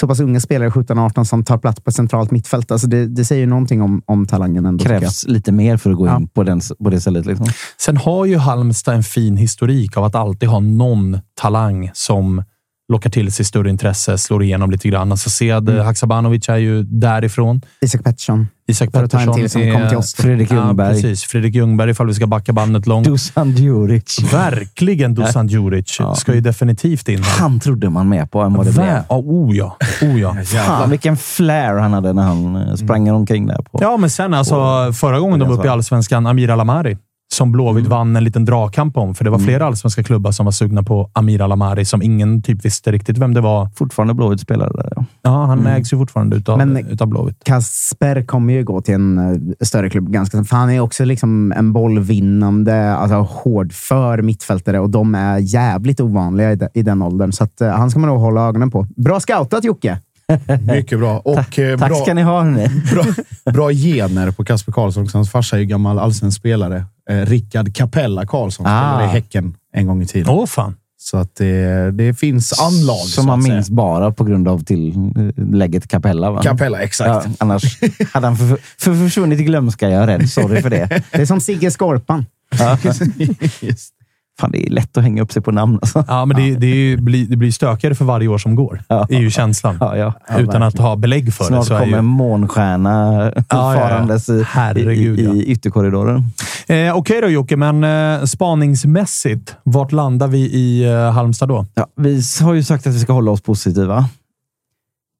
så 0.00 0.08
pass 0.08 0.20
unga 0.20 0.40
spelare, 0.40 0.70
17-18, 0.70 1.24
som 1.24 1.44
tar 1.44 1.58
plats 1.58 1.80
på 1.80 1.92
centralt 1.92 2.30
mittfält. 2.30 2.70
Alltså 2.70 2.86
det, 2.86 3.06
det 3.06 3.24
säger 3.24 3.40
ju 3.40 3.46
någonting 3.46 3.82
om, 3.82 4.02
om 4.06 4.26
talangen 4.26 4.66
ändå. 4.66 4.84
jag. 4.84 5.00
krävs 5.00 5.26
lite 5.26 5.52
mer 5.52 5.76
för 5.76 5.90
att 5.90 5.96
gå 5.96 6.06
Ja. 6.06 6.16
in 6.16 6.28
på, 6.28 6.42
den, 6.42 6.60
på 6.84 6.90
det 6.90 7.00
stället. 7.00 7.26
Liksom. 7.26 7.46
Sen 7.80 7.96
har 7.96 8.24
ju 8.24 8.36
Halmstad 8.36 8.94
en 8.94 9.02
fin 9.02 9.36
historik 9.36 9.96
av 9.96 10.04
att 10.04 10.14
alltid 10.14 10.48
ha 10.48 10.60
någon 10.60 11.18
talang 11.40 11.90
som 11.94 12.44
lockar 12.92 13.10
till 13.10 13.32
sig 13.32 13.44
större 13.44 13.70
intresse, 13.70 14.18
slår 14.18 14.42
igenom 14.42 14.70
lite 14.70 14.88
grann. 14.88 15.10
Alltså 15.12 15.30
Sead 15.30 15.68
Mm. 15.68 15.84
Haksabanovic 15.86 16.48
är 16.48 16.56
ju 16.56 16.82
därifrån. 16.82 17.60
Isak 17.80 18.04
Pettersson. 18.04 18.48
Isak 18.68 18.92
Pettersson 18.92 19.34
till 19.34 19.50
som 19.50 19.62
är- 19.62 19.72
kom 19.72 19.88
till 19.88 19.98
oss. 19.98 20.14
Fredrik 20.14 20.50
Ja, 20.50 20.54
Ljungberg. 20.56 20.94
precis. 20.94 21.24
Fredrik 21.24 21.54
Ljungberg, 21.54 21.90
ifall 21.90 22.06
vi 22.06 22.14
ska 22.14 22.26
backa 22.26 22.52
bandet 22.52 22.86
långt. 22.86 23.06
Dusan 23.06 23.50
Djuric. 23.50 24.32
Verkligen 24.32 25.14
Dusan 25.14 25.46
Djuric. 25.48 25.96
Ja. 26.00 26.14
Ska 26.14 26.34
ju 26.34 26.40
definitivt 26.40 27.08
in 27.08 27.22
här. 27.22 27.40
Han 27.40 27.60
trodde 27.60 27.90
man 27.90 28.08
mer 28.08 28.26
på 28.26 28.40
än 28.40 28.54
vad 28.54 28.66
det 28.66 28.70
Vä- 28.70 28.74
blev. 28.74 28.86
Ja, 29.08 29.16
oh 29.16 29.56
ja. 29.56 29.76
Oh 30.02 30.20
ja. 30.20 30.36
Fan, 30.44 30.90
vilken 30.90 31.16
flair 31.16 31.74
han 31.74 31.92
hade 31.92 32.12
när 32.12 32.22
han 32.22 32.56
eh, 32.56 32.74
sprang 32.74 33.10
omkring 33.10 33.46
där. 33.46 33.62
På. 33.62 33.78
Ja, 33.82 33.96
men 33.96 34.10
sen 34.10 34.34
alltså 34.34 34.54
förra 34.92 35.18
gången 35.18 35.38
de 35.38 35.48
var 35.48 35.56
uppe 35.56 35.66
i 35.66 35.70
allsvenskan, 35.70 36.26
Amir 36.26 36.50
Alamari, 36.50 36.98
som 37.34 37.52
Blåvitt 37.52 37.86
Mm. 37.86 37.90
vann 37.98 38.16
en 38.16 38.24
liten 38.24 38.44
dragkamp 38.44 38.96
om. 38.96 39.14
För 39.14 39.24
det 39.24 39.30
var 39.30 39.38
flera 39.38 39.66
allsvenska 39.66 40.02
klubbar 40.02 40.32
som 40.32 40.44
var 40.44 40.52
sugna 40.52 40.82
på 40.82 41.10
Amir 41.12 41.42
Alamari, 41.42 41.84
som 41.84 42.02
ingen 42.02 42.42
typ 42.42 42.64
visste 42.64 42.92
riktigt 42.92 43.18
vem 43.18 43.34
det 43.34 43.40
var. 43.40 43.68
Fortfarande 43.76 44.14
Blåvitt 44.14 44.40
spelare 44.40 44.70
där. 44.74 44.92
Ja. 44.96 45.04
Ja, 45.22 45.44
han 45.46 45.66
ägs 45.66 45.92
ju 45.92 45.96
fortfarande 45.98 46.36
utav, 46.36 46.58
Men- 46.58 46.76
utav 46.76 47.08
Blåvitt. 47.08 47.44
Kasper 47.44 48.22
kommer 48.22 48.52
ju 48.52 48.64
gå 48.64 48.80
till 48.80 48.94
en 48.94 49.18
eh, 49.18 49.66
större 49.66 49.90
klubb 49.90 50.10
ganska 50.10 50.44
För 50.44 50.56
han 50.56 50.70
är 50.70 50.80
också 50.80 51.04
liksom 51.04 51.52
en 51.52 51.72
bollvinnande, 51.72 52.94
alltså 52.94 53.16
hårdför 53.16 54.22
mittfältare 54.22 54.80
och 54.80 54.90
de 54.90 55.14
är 55.14 55.38
jävligt 55.38 56.00
ovanliga 56.00 56.52
i, 56.52 56.56
de, 56.56 56.68
i 56.74 56.82
den 56.82 57.02
åldern. 57.02 57.32
Så 57.32 57.44
att, 57.44 57.60
eh, 57.60 57.68
han 57.70 57.90
ska 57.90 58.00
man 58.00 58.08
nog 58.10 58.20
hålla 58.20 58.48
ögonen 58.48 58.70
på. 58.70 58.86
Bra 58.96 59.20
scoutat 59.20 59.64
Jocke! 59.64 59.98
Mycket 60.74 60.98
bra. 60.98 61.18
Och 61.18 61.58
eh, 61.58 61.78
Tack 61.78 61.88
bra, 61.90 61.98
ska 61.98 62.14
ni 62.14 62.22
ha. 62.22 62.42
Bra, 62.92 63.04
bra 63.52 63.70
gener 63.72 64.30
på 64.30 64.44
Kasper 64.44 64.72
Karlsson 64.72 65.02
också. 65.02 65.18
Hans 65.18 65.30
farsa 65.30 65.56
är 65.56 65.60
ju 65.60 65.66
gammal 65.66 65.98
allsvensk 65.98 66.38
spelare. 66.38 66.84
Eh, 67.10 67.26
Rickard 67.26 67.74
Capella 67.74 68.26
Karlsson 68.26 68.66
Ah. 68.66 68.68
spelade 68.70 69.04
i 69.04 69.06
Häcken 69.06 69.54
en 69.72 69.86
gång 69.86 70.02
i 70.02 70.06
tiden. 70.06 70.28
Åh 70.34 70.46
fan. 70.46 70.76
Så 70.98 71.16
att 71.16 71.34
det, 71.36 71.90
det 71.90 72.14
finns 72.14 72.60
anlag. 72.60 72.96
Som 72.98 73.26
man 73.26 73.42
minns 73.42 73.70
bara 73.70 74.12
på 74.12 74.24
grund 74.24 74.48
av 74.48 74.64
tillägget 74.64 75.88
Capella. 75.88 76.30
Va? 76.30 76.42
Capella, 76.42 76.80
exakt. 76.82 77.08
Ja, 77.08 77.24
annars 77.38 77.78
hade 78.12 78.26
han 78.26 78.36
för, 78.36 78.58
för 78.78 78.94
försvunnit 79.04 79.40
i 79.40 79.44
glömska. 79.44 79.88
Jag 79.90 80.02
är 80.02 80.06
rädd. 80.06 80.30
Sorry 80.30 80.62
för 80.62 80.70
det. 80.70 81.02
Det 81.12 81.20
är 81.22 81.26
som 81.26 81.40
Sigge 81.40 81.70
Skorpan. 81.70 82.26
Ja. 82.58 82.78
Just. 83.60 83.92
Fan, 84.40 84.50
det 84.50 84.66
är 84.66 84.70
lätt 84.70 84.96
att 84.96 85.02
hänga 85.02 85.22
upp 85.22 85.32
sig 85.32 85.42
på 85.42 85.52
namn. 85.52 85.78
Alltså. 85.82 86.04
Ja, 86.08 86.24
men 86.24 86.36
det, 86.36 86.54
det, 86.54 86.66
är 86.66 86.74
ju, 86.74 86.96
blir, 86.96 87.26
det 87.26 87.36
blir 87.36 87.52
stökigare 87.52 87.94
för 87.94 88.04
varje 88.04 88.28
år 88.28 88.38
som 88.38 88.54
går. 88.54 88.82
Ja. 88.88 89.06
Det 89.08 89.16
är 89.16 89.20
ju 89.20 89.30
känslan. 89.30 89.76
Ja, 89.80 89.96
ja. 89.96 90.14
Utan 90.38 90.62
att 90.62 90.78
ha 90.78 90.96
belägg 90.96 91.34
för 91.34 91.44
det. 91.44 91.48
Snart 91.48 91.66
Så 91.66 91.74
är 91.74 91.80
kommer 91.80 91.96
ju... 91.96 92.02
månstjärna 92.02 93.32
ja, 93.34 93.44
farandes 93.48 94.28
i, 94.28 94.44
Herregud, 94.48 95.20
i, 95.20 95.24
ja. 95.24 95.32
i 95.34 95.44
ytterkorridoren. 95.44 96.24
Eh, 96.66 96.96
Okej 96.96 97.20
då 97.20 97.28
Jocke, 97.28 97.56
men 97.56 97.84
eh, 97.84 98.24
spaningsmässigt, 98.24 99.56
vart 99.62 99.92
landar 99.92 100.28
vi 100.28 100.38
i 100.38 100.84
eh, 100.84 101.12
Halmstad 101.12 101.48
då? 101.48 101.66
Ja, 101.74 101.86
vi 101.96 102.22
har 102.42 102.54
ju 102.54 102.62
sagt 102.62 102.86
att 102.86 102.94
vi 102.94 103.00
ska 103.00 103.12
hålla 103.12 103.30
oss 103.30 103.40
positiva. 103.40 104.08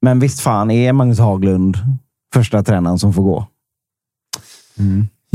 Men 0.01 0.19
visst 0.19 0.39
fan 0.39 0.71
är 0.71 0.93
Magnus 0.93 1.19
Haglund 1.19 1.77
första 2.33 2.63
tränaren 2.63 2.99
som 2.99 3.13
får 3.13 3.23
gå. 3.23 3.47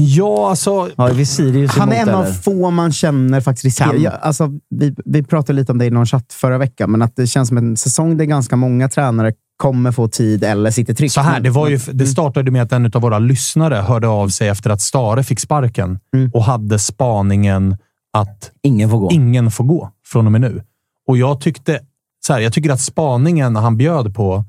Ja, 0.07 0.49
alltså... 0.51 0.89
Ja, 0.97 1.07
vi 1.07 1.27
Sirius 1.27 1.71
Han 1.77 1.93
är 1.93 1.97
en 2.03 2.09
av 2.09 2.25
få 2.25 2.71
man 2.71 2.93
känner 2.93 3.41
faktiskt 3.41 3.65
riskerar. 3.65 3.91
Kan. 3.93 4.03
Ja, 4.03 4.11
alltså, 4.11 4.51
vi, 4.71 4.95
vi 5.05 5.23
pratade 5.23 5.53
lite 5.57 5.73
om 5.73 5.79
det 5.79 5.85
i 5.87 5.91
någon 5.91 6.07
chatt 6.07 6.33
förra 6.33 6.59
veckan, 6.59 6.91
men 6.91 7.03
att 7.03 7.17
det 7.17 7.27
känns 7.27 7.49
som 7.49 7.57
en 7.59 7.77
säsong 7.77 8.17
där 8.17 8.25
ganska 8.25 8.57
många 8.57 8.89
tränare 8.89 9.33
kommer 9.57 9.93
få 9.93 10.09
tid 10.09 10.45
eller 10.45 10.71
sitter 10.71 10.95
tryggt. 10.95 11.13
Så 11.13 11.21
här, 11.21 11.41
det, 11.41 11.51
var 11.51 11.69
ju, 11.69 11.75
Mm. 11.85 11.97
det 11.99 12.07
startade 12.07 12.51
med 12.51 12.63
att 12.63 12.73
en 12.73 12.87
av 12.95 13.03
våra 13.03 13.19
lyssnare 13.19 13.75
hörde 13.75 14.09
av 14.09 14.29
sig 14.29 14.49
efter 14.49 14.71
att 14.71 14.81
Stare 14.81 15.25
fick 15.25 15.41
sparken 15.41 15.99
Mm. 16.15 16.31
och 16.35 16.45
hade 16.45 16.79
spaningen 16.79 17.77
att 18.13 18.51
Ingen 18.63 18.91
får 18.91 18.99
gå. 18.99 19.09
ingen 19.13 19.51
får 19.51 19.65
gå 19.65 19.91
från 20.07 20.27
och 20.27 20.33
med 20.33 20.41
nu. 20.41 20.63
Och 21.09 21.17
jag 21.19 21.41
tyckte, 21.41 21.81
så 22.27 22.33
här, 22.33 22.41
jag 22.41 22.53
tycker 22.53 22.71
att 22.71 22.81
spaningen 22.81 23.57
han 23.57 23.77
bjöd 23.77 24.15
på, 24.15 24.45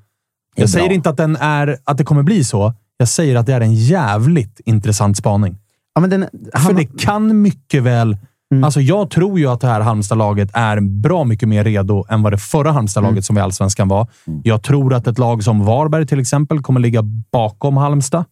jag 0.55 0.69
säger 0.69 0.91
inte 0.91 1.09
att, 1.09 1.17
den 1.17 1.35
är, 1.35 1.77
att 1.83 1.97
det 1.97 2.03
kommer 2.03 2.23
bli 2.23 2.43
så. 2.43 2.73
Jag 2.97 3.07
säger 3.07 3.35
att 3.35 3.45
det 3.45 3.53
är 3.53 3.61
en 3.61 3.73
jävligt 3.73 4.61
intressant 4.65 5.17
spaning. 5.17 5.57
Ja, 5.95 6.01
men 6.01 6.09
den, 6.09 6.25
För 6.53 6.59
han, 6.59 6.75
det 6.75 6.85
kan 6.99 7.41
mycket 7.41 7.83
väl... 7.83 8.17
Mm. 8.53 8.63
Alltså 8.63 8.81
jag 8.81 9.09
tror 9.09 9.39
ju 9.39 9.47
att 9.47 9.61
det 9.61 9.67
här 9.67 9.81
Halmstad-laget 9.81 10.49
är 10.53 10.79
bra 11.01 11.23
mycket 11.23 11.49
mer 11.49 11.63
redo 11.63 12.05
än 12.09 12.21
vad 12.23 12.33
det 12.33 12.37
förra 12.37 12.71
Halmstad-laget 12.71 13.13
Mm. 13.13 13.23
som 13.23 13.35
vi 13.35 13.39
i 13.39 13.43
Allsvenskan 13.43 13.87
var. 13.87 14.07
Jag 14.43 14.63
tror 14.63 14.93
att 14.93 15.07
ett 15.07 15.17
lag 15.17 15.43
som 15.43 15.65
Varberg 15.65 16.07
till 16.07 16.19
exempel 16.19 16.61
kommer 16.61 16.79
ligga 16.79 17.01
bakom 17.31 17.77
Halmstad. 17.77 18.25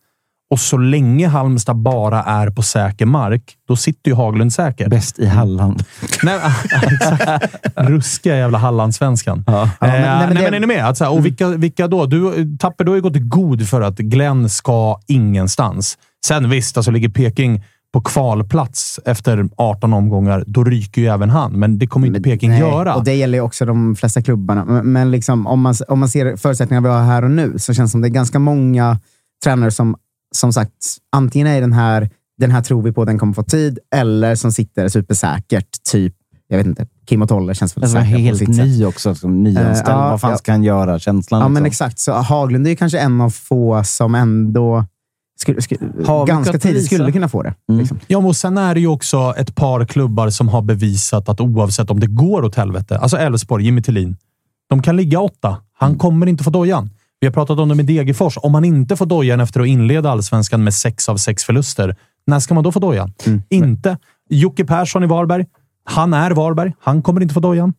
Och 0.51 0.59
så 0.59 0.77
länge 0.77 1.27
Halmstad 1.27 1.75
bara 1.75 2.23
är 2.23 2.49
på 2.49 2.61
säker 2.61 3.05
mark, 3.05 3.43
då 3.67 3.75
sitter 3.75 4.11
ju 4.11 4.15
Haglund 4.15 4.53
säker. 4.53 4.89
Bäst 4.89 5.19
i 5.19 5.25
Halland. 5.25 5.83
Nej, 6.23 6.39
exakt. 6.83 7.55
Ruskiga 7.75 8.35
jävla 8.37 8.57
Hallandsvenskan. 8.57 9.43
Ja. 9.47 9.63
Eh, 9.63 9.69
men- 9.79 9.89
nej, 9.91 10.01
nej, 10.01 10.19
men 10.19 10.33
men, 10.33 10.51
det- 10.51 10.57
är 10.57 10.59
ni 10.59 10.67
med? 10.67 10.87
Att 10.87 10.97
så 10.97 11.03
här, 11.03 11.11
och 11.13 11.25
vilka, 11.25 11.47
vilka 11.47 11.87
då? 11.87 12.05
Du, 12.05 12.57
Tapper, 12.59 12.83
du 12.83 12.91
har 12.91 12.95
ju 12.95 13.01
gått 13.01 13.15
i 13.15 13.19
god 13.19 13.67
för 13.67 13.81
att 13.81 13.97
Glenn 13.97 14.49
ska 14.49 14.99
ingenstans. 15.07 15.97
Sen 16.25 16.49
visst, 16.49 16.77
alltså 16.77 16.91
ligger 16.91 17.09
Peking 17.09 17.63
på 17.93 18.01
kvalplats 18.01 18.99
efter 19.05 19.49
18 19.57 19.93
omgångar, 19.93 20.43
då 20.47 20.63
ryker 20.63 21.01
ju 21.01 21.07
även 21.07 21.29
han. 21.29 21.51
Men 21.51 21.77
det 21.79 21.87
kommer 21.87 22.07
inte 22.07 22.21
Peking 22.21 22.49
nej, 22.49 22.59
göra. 22.59 22.95
Och 22.95 23.03
det 23.03 23.13
gäller 23.13 23.37
ju 23.37 23.41
också 23.43 23.65
de 23.65 23.95
flesta 23.95 24.21
klubbarna. 24.21 24.65
Men, 24.65 24.91
men 24.91 25.11
liksom, 25.11 25.47
om, 25.47 25.61
man, 25.61 25.73
om 25.87 25.99
man 25.99 26.09
ser 26.09 26.37
förutsättningarna 26.37 26.87
vi 26.87 26.93
har 26.93 27.03
här 27.03 27.23
och 27.23 27.31
nu, 27.31 27.53
så 27.59 27.73
känns 27.73 27.89
det 27.89 27.91
som 27.91 28.01
det 28.01 28.07
är 28.07 28.09
ganska 28.09 28.39
många 28.39 28.99
tränare 29.43 29.71
som, 29.71 29.95
som 30.35 30.53
sagt, 30.53 30.97
antingen 31.11 31.47
är 31.47 31.61
den 31.61 31.73
här, 31.73 32.09
den 32.37 32.51
här 32.51 32.61
tror 32.61 32.81
vi 32.81 32.91
på, 32.91 33.05
den 33.05 33.19
kommer 33.19 33.33
få 33.33 33.43
tid, 33.43 33.79
eller 33.95 34.35
som 34.35 34.51
sitter 34.51 34.87
supersäkert. 34.89 35.83
Typ, 35.91 36.13
jag 36.47 36.57
vet 36.57 36.67
inte, 36.67 36.87
Kim 37.05 37.21
och 37.21 37.29
Tolle 37.29 37.55
känns 37.55 37.77
väl 37.77 37.83
Alltså, 37.83 37.97
säkra 37.97 38.11
på 38.11 38.17
helt 38.19 38.37
sitt 38.37 38.55
sätt. 38.55 38.65
ny 38.65 38.85
också. 38.85 39.15
Som 39.15 39.43
nyanställd. 39.43 39.87
Eh, 39.97 40.03
ja, 40.03 40.09
Vad 40.09 40.21
fan 40.21 40.31
ja. 40.31 40.37
ska 40.37 40.51
han 40.51 40.63
göra? 40.63 40.99
Känslan. 40.99 41.41
Ja, 41.41 41.47
men 41.47 41.63
liksom. 41.63 41.85
exakt. 41.85 41.99
Så 41.99 42.13
Haglund 42.13 42.65
är 42.65 42.69
ju 42.69 42.75
kanske 42.75 42.99
en 42.99 43.21
av 43.21 43.29
få 43.29 43.83
som 43.83 44.15
ändå 44.15 44.85
skulle, 45.39 45.61
skulle, 45.61 45.79
ganska 46.27 46.59
tidigt 46.59 46.85
skulle 46.85 47.11
kunna 47.11 47.29
få 47.29 47.43
det. 47.43 47.53
Mm. 47.69 47.79
Liksom. 47.79 47.99
Ja, 48.07 48.17
och 48.17 48.35
sen 48.35 48.57
är 48.57 48.73
det 48.73 48.79
ju 48.79 48.87
också 48.87 49.33
ett 49.37 49.55
par 49.55 49.85
klubbar 49.85 50.29
som 50.29 50.47
har 50.47 50.61
bevisat 50.61 51.29
att 51.29 51.41
oavsett 51.41 51.89
om 51.89 51.99
det 51.99 52.07
går 52.07 52.45
åt 52.45 52.55
helvete, 52.55 52.97
alltså 52.97 53.17
Elfsborg, 53.17 53.65
Jimmy 53.65 53.81
Tillin, 53.81 54.17
de 54.69 54.81
kan 54.81 54.97
ligga 54.97 55.19
åtta. 55.19 55.57
Han 55.73 55.97
kommer 55.97 56.25
inte 56.27 56.43
få 56.43 56.49
dojan. 56.49 56.89
Vi 57.21 57.27
har 57.27 57.31
pratat 57.33 57.59
om 57.59 57.69
det 57.69 57.75
med 57.75 57.85
Degerfors. 57.85 58.37
Om 58.41 58.51
man 58.51 58.65
inte 58.65 58.95
får 58.95 59.05
dojan 59.05 59.39
efter 59.39 59.59
att 59.61 59.67
inleda 59.67 60.09
allsvenskan 60.11 60.63
med 60.63 60.73
sex 60.73 61.09
av 61.09 61.17
sex 61.17 61.43
förluster, 61.43 61.95
när 62.27 62.39
ska 62.39 62.53
man 62.53 62.63
då 62.63 62.71
få 62.71 62.79
dojan? 62.79 63.13
Inte. 63.49 63.97
Jocke 64.29 64.65
Persson 64.65 65.03
i 65.03 65.07
Varberg. 65.07 65.45
Han 65.83 66.13
är 66.13 66.31
Varberg. 66.31 66.73
Han 66.81 67.01
kommer 67.01 67.21
inte 67.21 67.33
få 67.33 67.39
dojan. 67.39 67.73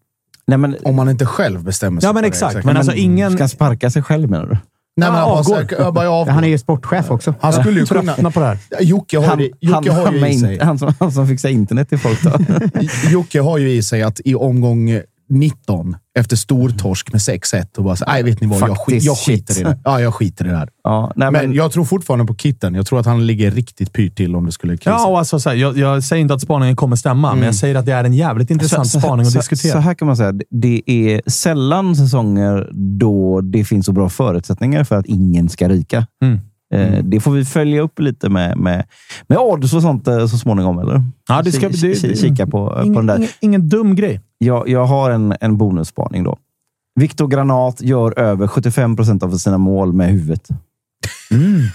Nej, 0.47 0.59
men, 0.59 0.77
Om 0.85 0.97
man 0.97 1.09
inte 1.11 1.27
själv 1.27 1.65
bestämmer 1.65 2.01
sig 2.01 2.09
Ja, 2.09 2.13
men 2.13 2.23
för 2.23 2.29
exakt. 2.29 2.55
det. 2.55 2.63
Men 2.65 2.77
alltså 2.77 2.93
ingen... 2.95 3.33
Ska 3.33 3.43
han 3.43 3.49
sparka 3.49 3.91
sig 3.91 4.03
själv 4.03 4.31
menar 4.31 4.47
du? 4.47 4.57
Nej, 4.97 5.11
men 5.11 5.19
Ja, 5.19 5.43
han, 5.47 5.67
jag 5.79 5.95
bara. 5.95 6.33
Han 6.33 6.45
är 6.45 6.49
ju 6.49 6.59
sportchef 6.59 7.11
också. 7.11 7.35
Han 7.41 7.53
skulle 7.53 7.81
ju 7.81 7.87
kunna... 7.87 8.03
Tröttna 8.03 8.31
på 8.31 8.41
det 8.41 8.47
här. 8.47 8.59
Jocke 8.81 9.19
har, 9.19 9.27
Han, 9.27 9.41
ju- 9.41 9.51
Jocke 9.61 9.93
han, 9.93 10.07
har 10.07 10.13
ju 10.13 10.27
i 10.27 10.33
in, 10.33 10.41
sig... 10.41 10.59
han, 10.59 10.79
som, 10.79 10.95
han 11.01 11.13
som 11.13 11.29
fixar 11.29 11.49
internet 11.49 11.89
till 11.89 11.99
folk. 11.99 12.23
Då. 12.23 12.31
Jocke 13.11 13.41
har 13.41 13.59
ju 13.59 13.71
i 13.71 13.83
sig 13.83 14.03
att 14.03 14.21
i 14.25 14.35
omgång 14.35 15.01
19, 15.33 15.97
efter 16.19 16.37
stortorsk 16.37 17.13
med 17.13 17.19
6-1, 17.19 17.79
och 17.79 17.85
bara 17.85 17.97
så, 17.97 18.05
nej 18.09 18.23
vet 18.23 18.41
ni 18.41 18.47
vad, 18.47 18.61
jag, 18.61 18.79
skit, 18.79 19.03
jag 19.03 19.19
skiter 19.19 19.61
i 19.61 19.63
det. 19.63 19.79
Ja, 19.85 20.01
jag 20.01 20.15
skiter 20.15 20.45
i 20.45 20.49
det 20.49 20.57
här. 20.57 20.69
Ja, 20.85 21.13
nej, 21.17 21.31
Men 21.31 21.49
men, 21.49 21.57
jag 21.57 21.73
tror 21.73 21.85
fortfarande 21.85 22.25
på 22.25 22.35
Kitten. 22.35 22.75
Jag 22.75 22.87
tror 22.87 23.01
att 23.01 23.07
han 23.07 23.27
ligger 23.27 23.51
riktigt 23.51 23.93
pyrt 23.93 24.17
till 24.17 24.37
om 24.37 24.47
det 24.47 24.53
skulle 24.53 24.77
krisa. 24.77 24.91
Ja, 24.91 25.07
och 25.07 25.19
alltså, 25.19 25.41
så 25.41 25.49
här, 25.49 25.57
jag, 25.57 25.79
jag 25.79 26.05
säger 26.05 26.21
inte 26.21 26.35
att 26.35 26.41
spaningen 26.41 26.77
kommer 26.77 26.97
stämma, 26.97 27.35
men 27.35 27.45
jag 27.45 27.55
säger 27.55 27.75
att 27.75 27.87
det 27.87 27.93
är 27.93 28.05
en 28.05 28.15
jävligt 28.15 28.51
intressant 28.51 28.89
så, 28.89 29.01
spaning 29.01 29.27
att 29.27 29.33
så, 29.33 29.39
diskutera. 29.39 29.73
Så 29.73 29.79
här 29.79 29.95
kan 29.95 30.07
man 30.07 30.17
säga. 30.17 30.33
Det 30.51 30.83
är 30.87 31.23
sällan 31.27 31.97
säsonger 31.97 32.71
då 32.73 33.41
det 33.41 33.65
finns 33.65 33.87
så 33.87 33.93
bra 33.93 34.09
förutsättningar 34.09 34.85
för 34.85 34.97
att 34.97 35.07
ingen 35.07 35.49
ska 35.49 35.69
ryka. 35.69 36.07
Mm. 36.23 36.41
Eh, 36.73 36.99
Det 37.05 37.21
får 37.21 37.31
vi 37.33 37.45
följa 37.45 37.81
upp 37.83 37.99
lite 37.99 38.29
med, 38.29 38.57
med, 38.59 38.85
med 39.27 39.39
odds 39.39 39.75
och 39.75 39.83
sånt 39.83 40.09
eh, 40.09 40.27
så 40.27 40.39
småningom, 40.39 40.79
eller? 40.79 41.05
Ja, 41.29 41.43
det 41.43 41.53
ska- 41.53 41.69
det- 41.69 42.03
det- 42.03 42.17
Kika 42.19 42.47
på, 42.47 42.51
på 42.71 42.81
ingen, 42.83 42.95
den 42.95 43.07
där. 43.07 43.17
ingen, 43.17 43.29
ingen 43.41 43.69
dum 43.69 43.95
grej. 43.97 44.21
Jag, 44.39 44.69
jag 44.69 44.85
har 44.85 45.11
en, 45.11 45.35
en 45.41 45.57
bonusspaning 45.59 46.25
då. 46.25 46.39
Viktor 47.01 47.29
Granat 47.29 47.83
gör 47.83 48.19
över 48.19 48.47
75 48.47 48.97
procent 48.97 49.23
av 49.23 49.37
sina 49.39 49.59
mål 49.59 49.93
med 49.93 50.09
huvudet. 50.11 50.49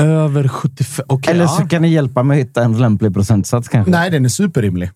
Över 0.00 0.48
75. 0.48 1.04
Okej, 1.08 1.32
Eller 1.32 1.44
ja. 1.44 1.48
så 1.48 1.66
kan 1.68 1.82
ni 1.82 1.88
hjälpa 1.88 2.22
mig 2.22 2.40
att 2.40 2.46
hitta 2.48 2.64
en 2.64 2.78
lämplig 2.78 3.14
procentsats 3.14 3.68
kanske. 3.68 3.90
Nej, 3.90 4.10
den 4.10 4.24
är 4.24 4.28
superrimlig. 4.28 4.90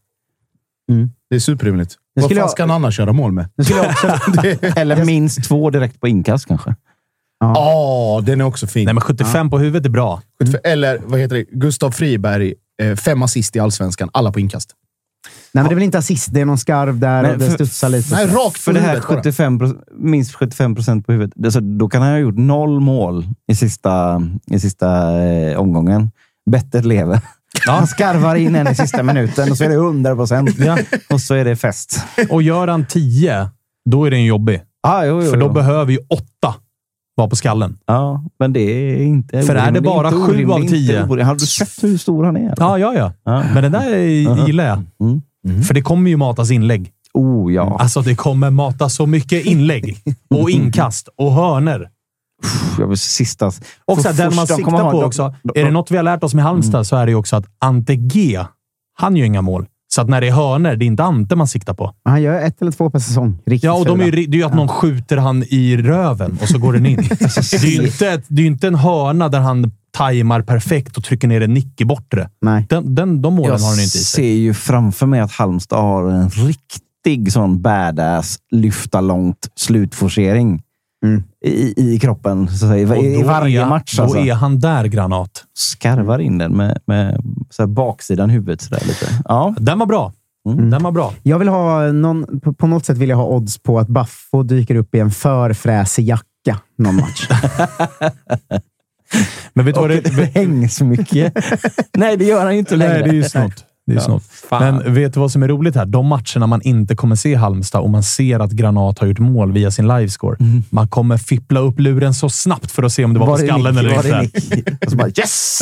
Mm. 0.93 1.11
Det 1.31 1.37
är 1.37 1.41
superrimligt. 1.41 1.95
Vad 2.15 2.25
skulle 2.25 2.41
fan 2.41 2.45
jag- 2.45 2.51
ska 2.51 2.63
han 2.63 2.71
annars 2.71 2.99
göra 2.99 3.13
mål 3.13 3.33
med? 3.33 3.49
Nu 3.57 3.65
skulle 3.65 3.79
jag 3.83 3.91
också... 3.91 4.09
Eller 4.81 5.05
minst 5.05 5.45
två 5.45 5.71
direkt 5.71 6.01
på 6.01 6.09
inkast 6.09 6.47
kanske. 6.47 6.75
Ja, 7.55 8.21
den 8.25 8.41
är 8.41 8.45
också 8.45 8.67
fin. 8.67 8.85
Nej, 8.85 8.95
men 8.95 9.01
75 9.01 9.51
på 9.51 9.59
huvudet 9.59 9.87
är 9.87 9.91
bra. 9.91 10.23
Eller 10.65 11.01
vad 11.07 11.21
heter 11.21 11.37
det? 11.37 11.45
Gustav 11.53 11.91
Friberg, 11.91 12.55
eh, 12.83 12.97
fem 12.97 13.23
assist 13.23 13.57
i 13.57 13.61
allsvenskan. 13.61 14.11
Alla 14.13 14.33
på 14.33 14.41
inkast. 14.41 14.71
Nej, 15.55 15.63
men 15.65 15.69
det 15.69 15.73
är 15.73 15.75
väl 15.75 15.85
inte 15.85 15.99
assist. 15.99 16.29
Det 16.33 16.41
är 16.41 16.45
någon 16.45 16.59
skarv 16.59 16.99
där 16.99 17.23
Men 17.23 17.31
och 17.33 17.39
det 17.39 17.45
för- 17.47 17.55
studsar 17.55 17.89
lite. 17.89 18.15
Nej, 18.15 18.27
rakt 18.27 18.59
För 18.59 18.71
på 18.73 18.75
det 18.79 18.81
här 18.85 18.89
huvudet 18.89 19.09
bara. 19.09 19.17
75, 19.17 19.59
pro- 19.59 19.75
minst 19.99 20.35
75 20.35 20.75
procent 20.75 21.07
på 21.07 21.13
huvudet. 21.13 21.33
Det- 21.37 21.53
Så 21.53 21.61
då 21.61 21.89
kan 21.89 22.03
han 22.03 22.11
ha 22.11 22.19
gjort 22.19 22.37
noll 22.39 22.81
mål 22.81 23.27
i 23.53 23.55
sista, 23.55 24.23
i 24.51 24.61
sista 24.61 25.19
eh, 25.23 25.59
omgången. 25.61 26.11
Bättre 26.51 26.81
lever. 26.83 27.21
Han 27.67 27.87
skarvar 27.87 28.35
in 28.35 28.55
en 28.57 28.69
i 28.69 28.75
sista 28.75 29.03
minuten 29.03 29.51
och 29.51 29.57
så 29.59 29.65
är 29.65 29.69
det 29.69 29.75
100 29.75 30.15
procent. 30.17 30.59
Ja. 30.59 30.79
Och 31.11 31.21
så 31.21 31.35
är 31.35 31.45
det 31.45 31.57
fest. 31.57 32.01
Och 32.31 32.43
gör 32.43 32.69
han 32.69 32.87
10, 32.87 33.49
då 33.91 34.05
är 34.05 34.11
den 34.11 34.25
jobbig. 34.25 34.63
Ah, 34.83 35.05
jo, 35.05 35.23
jo, 35.23 35.31
För 35.31 35.37
då 35.37 35.47
jo. 35.47 35.53
behöver 35.53 35.93
ju 35.93 35.99
8 35.99 36.55
vara 37.15 37.29
på 37.29 37.37
skallen. 37.37 37.79
Ja, 37.87 38.25
men 38.39 38.53
det 38.53 38.61
är 38.61 39.03
inte 39.03 39.43
För 39.43 39.55
är 39.55 39.71
det 39.73 39.81
bara 39.81 40.11
sju 40.11 40.17
orimligt, 40.17 40.51
av 40.51 40.69
tio? 40.69 41.25
Har 41.25 41.35
du 41.35 41.47
sett 41.47 41.85
hur 41.85 41.99
stor 41.99 42.25
han 42.25 42.37
är? 42.37 42.55
Ja, 42.59 42.79
ja, 42.79 42.95
ja. 42.95 43.13
Ja. 43.25 43.45
Men 43.55 43.63
den 43.63 43.73
där 43.73 43.97
gillar 44.47 44.65
jag. 44.65 44.83
Mm. 45.49 45.63
För 45.63 45.75
det 45.75 45.83
kommer 45.83 46.11
ju 46.11 46.17
matas 46.17 46.51
inlägg. 46.51 46.91
Oh 47.15 47.53
ja. 47.53 47.77
Alltså, 47.81 48.01
det 48.03 48.15
kommer 48.15 48.51
matas 48.51 48.95
så 48.95 49.07
mycket 49.07 49.47
inlägg 49.47 49.97
och 50.35 50.51
inkast 50.51 51.09
och 51.17 51.33
hörner. 51.33 51.89
Jag 52.79 52.87
vill 52.87 52.99
sista. 52.99 53.47
Och 53.85 53.99
så 53.99 54.13
den 54.13 54.35
man 54.35 54.47
siktar 54.47 54.91
på 54.91 55.03
också. 55.03 55.35
Är 55.55 55.65
det 55.65 55.71
något 55.71 55.91
vi 55.91 55.97
har 55.97 56.05
lärt 56.05 56.25
oss 56.25 56.35
med 56.35 56.45
Halmstad 56.45 56.75
Mm. 56.75 56.85
så 56.85 56.97
är 56.97 57.07
det 57.07 57.13
ju 57.13 57.17
också 57.17 57.37
att 57.37 57.45
Ante 57.59 57.97
G, 57.97 58.45
han 58.99 59.17
gör 59.17 59.27
inga 59.27 59.43
mål. 59.43 59.67
Så 59.95 60.01
att 60.01 60.09
när 60.09 60.21
det 60.21 60.29
är 60.29 60.33
hörner, 60.33 60.77
det 60.77 60.85
är 60.85 60.87
inte 60.87 61.03
Ante 61.03 61.37
man 61.37 61.49
siktar 61.49 61.75
på. 61.75 61.95
Han 62.05 62.23
gör 62.23 62.41
ett 62.41 62.63
eller 62.63 62.73
två 62.73 62.91
per 62.91 62.99
säsong. 62.99 63.39
Riktigt 63.47 63.65
Ja, 63.65 63.73
och 63.73 63.87
de 63.87 64.01
är 64.01 64.05
ju, 64.05 64.11
det 64.11 64.37
är 64.37 64.39
ju 64.39 64.45
att 64.45 64.55
någon 64.55 64.69
skjuter 64.69 65.17
han 65.17 65.43
i 65.43 65.77
röven 65.77 66.39
och 66.43 66.49
så 66.49 66.59
går 66.59 66.73
den 66.73 66.87
in. 66.87 66.97
det 66.97 67.55
är 67.55 67.67
ju 67.67 67.87
inte, 67.87 68.23
det 68.29 68.41
är 68.41 68.43
ju 68.43 68.47
inte 68.47 68.67
en 68.67 68.75
hörna 68.75 69.29
där 69.29 69.41
han 69.41 69.73
tajmar 69.91 70.43
perfekt 70.43 70.97
och 70.97 71.05
trycker 71.05 71.29
ner 71.29 71.41
en 71.41 71.55
nick 71.55 71.81
i 71.81 71.85
bortre. 71.85 72.29
Nej. 72.41 72.67
Den, 72.69 72.95
den, 72.95 73.23
de 73.23 73.35
målen 73.35 73.53
Jag 73.53 73.59
har 73.59 73.69
han 73.69 73.75
inte 73.75 73.85
i 73.85 73.89
sig. 73.89 74.25
ser 74.25 74.35
ju 74.35 74.55
framför 74.55 75.07
mig 75.07 75.21
att 75.21 75.33
Halmstad 75.33 75.81
har 75.83 76.09
en 76.11 76.31
riktig 76.31 77.33
sån 77.33 77.63
badass 77.63 78.39
lyfta 78.51 79.01
långt 79.01 79.49
slutforcering 79.57 80.63
Mm. 81.03 81.23
i, 81.45 81.95
i 81.95 81.99
kroppen. 81.99 82.49
Så 82.49 82.67
att 82.67 82.71
säga, 82.71 82.97
i, 82.97 83.23
då 83.23 83.29
varje 83.29 83.63
är, 83.63 83.69
match. 83.69 83.97
Då 83.97 84.03
Alltså. 84.03 84.19
är 84.19 84.35
han 84.35 84.59
där, 84.59 84.85
Granat. 84.85 85.45
Skarvar 85.55 86.19
in 86.19 86.39
den 86.39 86.57
med, 86.57 86.79
med 86.87 87.23
så 87.51 87.63
här 87.63 87.67
baksidan 87.67 88.31
huvudet. 88.31 88.61
Så 88.61 88.75
där, 88.75 88.81
lite. 88.87 89.07
Ja. 89.25 89.55
Den 89.59 89.79
var 89.79 89.87
bra. 89.87 90.13
Mm. 90.49 90.71
Den 90.71 90.83
var 90.83 90.93
bra. 90.93 91.15
Jag 91.23 91.39
vill 91.39 91.49
ha 91.49 91.93
någon, 91.93 92.41
på, 92.41 92.53
på 92.53 92.67
något 92.67 92.85
sätt 92.87 92.99
vill 92.99 93.09
jag 93.09 93.17
ha 93.17 93.27
odds 93.27 93.59
på 93.59 93.79
att 93.79 93.89
Baffo 93.89 94.43
dyker 94.43 94.75
upp 94.75 94.95
i 94.95 94.99
en 94.99 95.11
för 95.11 95.53
fräsig 95.53 96.09
jacka 96.09 96.61
någon 96.79 96.97
match. 96.97 97.29
Men 99.55 99.65
vet 99.67 99.75
du 99.75 99.81
vad 99.81 99.91
det 99.91 99.99
ett 99.99 100.35
hängsmycke. 100.35 101.33
Nej, 101.97 102.17
det 102.17 102.25
gör 102.25 102.45
han 102.45 102.53
ju 102.53 102.59
inte 102.59 102.77
längre. 102.77 102.93
Nej, 102.93 103.03
det 103.03 103.09
är 103.11 103.15
ju 103.15 103.25
snott. 103.25 103.65
Det 103.93 103.99
är 103.99 104.01
Ja, 104.01 104.05
snott. 104.05 104.23
fan. 104.49 104.63
Men 104.77 104.95
vet 104.95 105.15
du 105.15 105.21
vad 105.21 105.31
som 105.33 105.43
är 105.43 105.49
roligt 105.49 105.77
här? 105.77 105.87
De 105.87 106.07
matcherna 106.07 106.47
man 106.47 106.63
inte 106.63 106.97
kommer 106.97 107.17
se 107.17 107.35
Halmstad 107.35 107.81
och 107.81 107.91
man 107.91 108.03
ser 108.03 108.41
att 108.41 108.51
Granat 108.51 108.99
har 108.99 109.07
gjort 109.07 109.19
mål 109.19 109.53
via 109.53 109.71
sin 109.71 109.89
livescore. 109.89 110.37
Man 110.71 110.89
kommer 110.89 111.17
fippla 111.17 111.61
upp 111.61 111.81
luren 111.81 112.15
så 112.15 112.29
snabbt 112.29 112.71
för 112.71 112.83
att 112.83 112.93
se 112.93 113.05
om 113.05 113.15
det 113.15 113.21
var, 113.21 113.27
på 113.27 113.37
det 113.37 113.47
skallen 113.47 113.77
eller 113.79 113.95
Var 113.95 114.23
inte. 114.23 114.77
Och 114.87 114.91
så 114.91 114.97
bara 114.97 115.09
yes! 115.09 115.59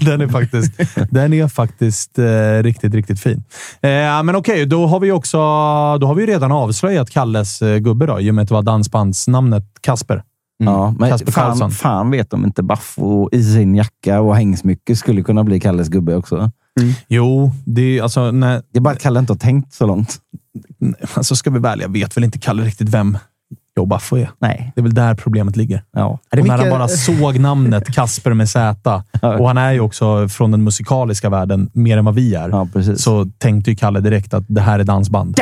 Den 0.00 0.20
är 0.20 0.28
faktiskt, 0.28 0.72
den 1.10 1.32
är 1.32 1.48
faktiskt 1.48 2.18
eh, 2.18 2.62
riktigt, 2.62 2.94
riktigt 2.94 3.20
fin. 3.20 3.44
Eh, 3.80 4.22
men 4.22 4.36
okej, 4.36 4.66
då 4.66 4.86
har 4.86 5.00
vi 5.00 5.12
också 5.12 5.36
då 5.98 6.06
har 6.06 6.14
vi 6.14 6.26
redan 6.26 6.52
avslöjat 6.52 7.10
Kalles 7.10 7.62
eh, 7.62 7.78
gubbe 7.78 8.06
då, 8.06 8.20
i 8.20 8.30
och 8.30 8.34
med 8.34 8.42
att 8.42 8.48
det 8.48 8.54
var 8.54 8.62
dansbandsnamnet 8.62 9.64
Kasper. 9.80 10.22
Ja, 10.58 10.94
men 10.98 11.10
Kasper 11.10 11.32
fan, 11.32 11.48
Karlsson. 11.50 11.70
fan 11.70 12.10
vet 12.10 12.32
om 12.32 12.44
inte 12.44 12.62
Baffo 12.62 13.28
i 13.32 13.42
sin 13.42 13.74
jacka 13.74 14.20
och 14.20 14.36
hängsmycke 14.36 14.96
skulle 14.96 15.22
kunna 15.22 15.44
bli 15.44 15.60
Kalles 15.60 15.88
gubbe 15.88 16.16
också. 16.16 16.50
Jo, 17.08 17.52
det 17.64 17.98
är 17.98 18.02
alltså... 18.02 18.30
Nej, 18.30 18.62
Det 18.72 18.78
är 18.78 18.80
bara 18.80 18.94
att 18.94 19.02
Kalle 19.02 19.18
inte 19.20 19.32
har 19.32 19.38
tänkt 19.38 19.72
så 19.72 19.86
långt. 19.86 20.16
alltså 21.14 21.36
ska 21.36 21.50
vi 21.50 21.58
välja, 21.58 21.84
jag 21.84 21.92
vet 21.92 22.16
väl 22.16 22.24
inte 22.24 22.38
Kalle 22.38 22.62
riktigt 22.62 22.88
vem 22.88 23.18
Joe 23.76 23.86
Baffo 23.86 24.16
är. 24.16 24.30
Nej. 24.38 24.72
Det 24.74 24.80
är 24.80 24.82
väl 24.82 24.94
där 24.94 25.14
problemet 25.14 25.56
ligger. 25.56 25.82
Ja. 25.92 26.18
Det 26.30 26.40
och 26.40 26.46
när 26.46 26.58
han 26.58 26.70
bara 26.70 26.88
såg 26.88 27.38
namnet 27.38 27.94
Kasper 27.94 28.34
med 28.34 28.48
Z, 28.48 29.02
och 29.38 29.48
han 29.48 29.58
är 29.58 29.72
ju 29.72 29.80
också 29.80 30.28
från 30.28 30.50
den 30.50 30.64
musikaliska 30.64 31.30
världen 31.30 31.70
mer 31.72 31.98
än 31.98 32.04
vad 32.04 32.14
vi 32.14 32.34
är, 32.34 32.48
Ja, 32.48 32.68
så 32.96 33.26
tänkte 33.38 33.70
ju 33.70 33.76
Kalle 33.76 34.00
direkt 34.00 34.34
att 34.34 34.44
det 34.46 34.60
här 34.60 34.78
är 34.78 34.84
dansband. 34.84 35.36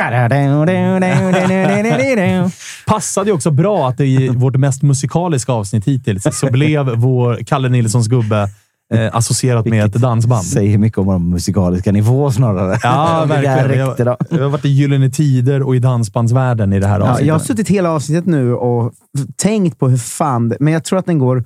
Passade 2.86 3.30
ju 3.30 3.34
också 3.34 3.50
bra 3.50 3.88
att 3.88 3.98
det 3.98 4.06
i 4.06 4.28
vårt 4.28 4.56
mest 4.56 4.82
musikaliska 4.82 5.52
avsnitt 5.52 5.84
hittills 5.84 6.26
så 6.32 6.46
blev 6.46 6.86
vår 6.94 7.40
Kalle 7.46 7.68
Nilssons 7.68 8.08
gubbe 8.08 8.48
eh, 8.92 9.16
associerat 9.16 9.66
med 9.66 9.84
ett 9.84 9.92
dansband. 9.92 10.44
Säger 10.44 10.78
mycket 10.78 10.98
om 10.98 11.06
vår 11.06 11.18
musikaliska 11.18 11.92
nivå 11.92 12.30
snarare. 12.32 12.78
Ja, 12.82 13.24
verkligen. 13.28 13.78
Jag, 13.78 14.16
jag 14.30 14.38
har 14.42 14.48
varit 14.48 14.64
i 14.64 14.68
Gyllene 14.68 15.10
Tider 15.10 15.62
och 15.62 15.76
i 15.76 15.78
dansbandsvärlden 15.78 16.72
i 16.72 16.80
det 16.80 16.86
här 16.86 17.00
Ja, 17.00 17.04
avsnittet. 17.10 17.26
jag 17.26 17.34
har 17.34 17.40
suttit 17.40 17.68
hela 17.68 17.90
avsnittet 17.90 18.26
nu 18.26 18.54
och 18.54 18.92
tänkt 19.36 19.78
på 19.78 19.88
hur 19.88 19.96
fan 19.96 20.48
det, 20.48 20.56
Men 20.60 20.72
jag 20.72 20.84
tror 20.84 20.98
att 20.98 21.06
den 21.06 21.18
går 21.18 21.44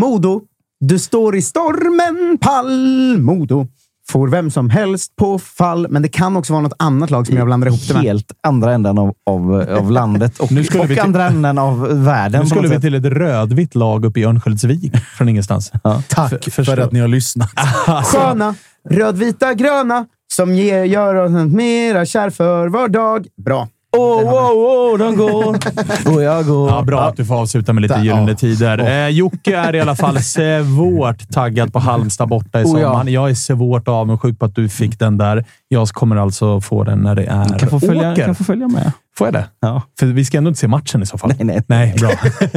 Modo. 0.00 0.40
Du 0.80 0.98
står 0.98 1.36
i 1.36 1.42
stormen, 1.42 2.38
pall, 2.40 3.18
Modo. 3.18 3.66
Får 4.10 4.28
vem 4.28 4.50
som 4.50 4.70
helst 4.70 5.16
på 5.16 5.38
fall. 5.38 5.86
Men 5.90 6.02
det 6.02 6.08
kan 6.08 6.36
också 6.36 6.52
vara 6.52 6.62
något 6.62 6.72
annat 6.78 7.10
lag 7.10 7.26
som 7.26 7.36
jag 7.36 7.46
blandar 7.46 7.68
ihop 7.68 7.80
det 7.88 7.94
med. 7.94 8.02
Helt 8.02 8.32
andra 8.42 8.72
änden 8.72 8.98
av, 8.98 9.14
av, 9.26 9.66
av 9.78 9.90
landet 9.90 10.38
och, 10.40 10.52
Nu 10.52 10.64
skulle 10.64 10.82
och 10.82 10.90
vi 10.90 10.94
till- 10.94 11.04
andra 11.04 11.26
änden 11.26 11.58
av 11.58 12.04
världen. 12.04 12.40
Nu 12.42 12.46
skulle 12.46 12.62
vi 12.68 12.74
sätt. 12.74 12.82
till 12.82 12.94
ett 12.94 13.04
rödvitt 13.04 13.74
lag 13.74 14.04
uppe 14.04 14.20
i 14.20 14.24
Örnsköldsvik 14.24 14.92
från 15.16 15.28
ingenstans. 15.28 15.72
Tack 16.08 16.30
För- 16.30 16.38
för, 16.38 16.50
förstå- 16.50 16.82
att 16.82 16.92
ni 16.92 17.00
har 17.00 17.08
lyssnat. 17.08 17.50
Sköna, 18.04 18.54
rödvita, 18.90 19.54
gröna 19.54 20.06
som 20.34 20.54
ger, 20.54 20.84
gör 20.84 21.14
oss 21.14 21.52
mera 21.52 22.06
kär 22.06 22.30
för 22.30 22.68
var 22.68 22.88
dag. 22.88 23.26
Bra. 23.44 23.68
Åh, 23.96 24.22
åh, 24.24 24.50
åh, 24.52 24.98
de 24.98 25.16
går 25.16 25.58
och 26.14 26.22
jag 26.22 26.46
går. 26.46 26.70
Ja, 26.70 26.82
bra 26.82 27.00
att 27.00 27.16
du 27.16 27.24
får 27.24 27.34
avsluta 27.34 27.72
med 27.72 27.82
lite 27.82 27.94
Där, 27.94 28.02
Gyllene 28.02 28.30
ja. 28.30 28.36
Tider. 28.36 28.78
Eh, 28.78 29.08
Jocke 29.08 29.56
är 29.56 29.74
i 29.74 29.80
alla 29.80 29.96
fall 29.96 30.18
svårt 30.22 31.30
taggad 31.30 31.72
på 31.72 31.78
Halmstad 31.78 32.28
borta 32.28 32.60
i 32.60 32.64
Oh, 32.64 32.80
ja. 32.80 33.08
Jag 33.08 33.30
är 33.30 33.34
svårt 33.34 33.88
avundsjuk 33.88 34.38
på 34.38 34.44
att 34.44 34.54
du 34.54 34.68
fick 34.68 34.98
den 34.98 35.18
där. 35.18 35.44
Jag 35.70 35.88
kommer 35.88 36.16
alltså 36.16 36.60
få 36.60 36.84
den 36.84 36.98
när 36.98 37.14
det 37.14 37.24
är 37.24 37.58
Kan 37.58 37.68
få, 37.68 37.80
följa, 37.80 38.12
åker. 38.12 38.24
kan 38.24 38.34
få 38.34 38.44
följa 38.44 38.68
med. 38.68 38.92
Får 39.18 39.26
jag 39.26 39.34
det? 39.34 39.46
Ja. 39.60 39.82
För 40.00 40.06
vi 40.06 40.24
ska 40.24 40.38
ändå 40.38 40.48
inte 40.48 40.60
se 40.60 40.68
matchen 40.68 41.02
i 41.02 41.06
så 41.06 41.18
fall. 41.18 41.32
Nej, 41.38 41.44
nej. 41.46 41.62
Nej, 41.66 41.94
bra. 42.00 42.10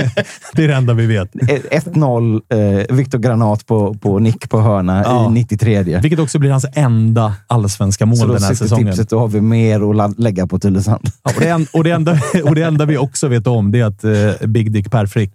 det 0.54 0.64
är 0.64 0.68
det 0.68 0.74
enda 0.76 0.94
vi 0.94 1.06
vet. 1.06 1.32
1-0, 1.34 2.42
eh, 2.90 2.96
Viktor 2.96 3.20
Granat 3.20 3.66
på, 3.66 3.94
på 3.94 4.20
nick 4.20 4.50
på 4.50 4.62
hörna 4.62 5.04
Ja. 5.06 5.26
i 5.30 5.32
93. 5.34 5.84
Vilket 5.84 6.20
också 6.20 6.40
blir 6.40 6.52
hans 6.52 6.66
enda 6.76 7.34
allsvenska 7.48 8.06
mål 8.06 8.18
Så 8.18 8.28
den 8.28 8.44
här 8.44 8.54
säsongen. 8.54 8.88
tipset, 8.88 9.10
då 9.10 9.20
har 9.20 9.28
vi 9.28 9.42
mer 9.42 10.02
att 10.02 10.20
lägga 10.20 10.48
på 10.48 10.60
Tylösand. 10.60 11.08
Ja, 11.24 11.32
och, 11.34 11.40
det 11.42 11.50
en, 11.50 11.68
och, 11.74 11.84
det 11.84 11.92
enda, 11.92 12.20
och 12.44 12.56
det 12.56 12.64
enda 12.64 12.86
vi 12.86 12.98
också 12.98 13.28
vet 13.28 13.48
om 13.48 13.72
det 13.72 13.80
är 13.80 13.86
att 13.86 14.04
eh, 14.04 14.48
Big 14.48 14.72
Dick 14.72 14.92
Per 14.92 15.06
Frick, 15.06 15.32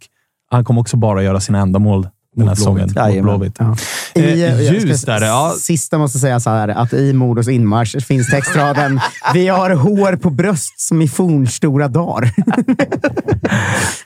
han 0.50 0.64
kommer 0.64 0.80
också 0.80 0.96
bara 0.96 1.22
göra 1.22 1.40
sina 1.40 1.58
enda 1.58 1.78
mål 1.78 2.08
den 2.36 2.48
här 2.48 2.50
Mot 2.50 2.58
säsongen. 2.58 2.88
Blåvitt. 2.88 3.22
Blåvitt. 3.22 3.56
Ja. 3.58 3.76
Eh, 4.14 4.34
jag 4.34 4.64
ska- 4.66 4.74
ljus 4.74 5.02
där, 5.02 5.22
ja. 5.22 5.54
Sista 5.60 5.98
måste 5.98 6.18
säga 6.18 6.40
så 6.40 6.50
här, 6.50 6.68
att 6.68 6.92
i 6.92 7.12
Modos 7.12 7.48
inmarsch 7.48 8.04
finns 8.06 8.30
textraden 8.30 9.00
Vi 9.34 9.48
har 9.48 9.70
hår 9.70 10.16
på 10.16 10.30
bröst 10.30 10.80
som 10.80 11.02
i 11.02 11.08
fornstora 11.08 11.88
dagar. 11.88 12.30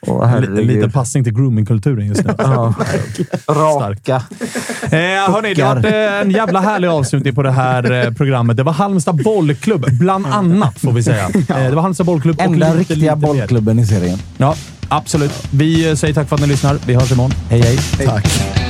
Åh, 0.06 0.32
En 0.34 0.42
li- 0.42 0.60
en 0.60 0.66
liten 0.66 0.90
passning 0.92 1.24
till 1.24 1.34
groomingkulturen 1.34 2.06
just 2.06 2.24
nu. 2.24 2.34
Ja. 2.38 2.74
Raka. 3.48 4.22
Eh, 4.82 4.90
hörni, 5.32 5.54
det 5.54 5.62
har 5.62 5.76
eh, 5.86 6.20
en 6.20 6.30
jävla 6.30 6.60
härlig 6.60 6.88
avslutning 6.88 7.34
på 7.34 7.42
det 7.42 7.50
här 7.50 7.92
eh, 8.06 8.10
programmet. 8.12 8.56
Det 8.56 8.62
var 8.62 8.72
Halmstad 8.72 9.22
bollklubb, 9.24 9.86
bland 9.90 10.26
annat, 10.26 10.78
får 10.78 10.92
vi 10.92 11.02
säga. 11.02 11.28
Eh, 11.48 11.56
det 11.68 11.70
var 11.74 11.82
Halmstad 11.82 12.06
bollklubb 12.06 12.40
Enda 12.40 12.66
lite, 12.66 12.78
riktiga 12.80 13.14
lite 13.14 13.26
bollklubben 13.26 13.78
i 13.78 13.86
serien. 13.86 14.18
Ja, 14.36 14.54
absolut. 14.90 15.32
Vi 15.50 15.88
eh, 15.88 15.94
säger 15.94 16.14
tack 16.14 16.28
för 16.28 16.34
att 16.36 16.42
ni 16.42 16.48
lyssnar. 16.48 16.78
Vi 16.86 16.94
hörs 16.94 17.12
imorgon. 17.12 17.32
Hej, 17.50 17.60
hej. 17.62 18.06
Tack. 18.06 18.69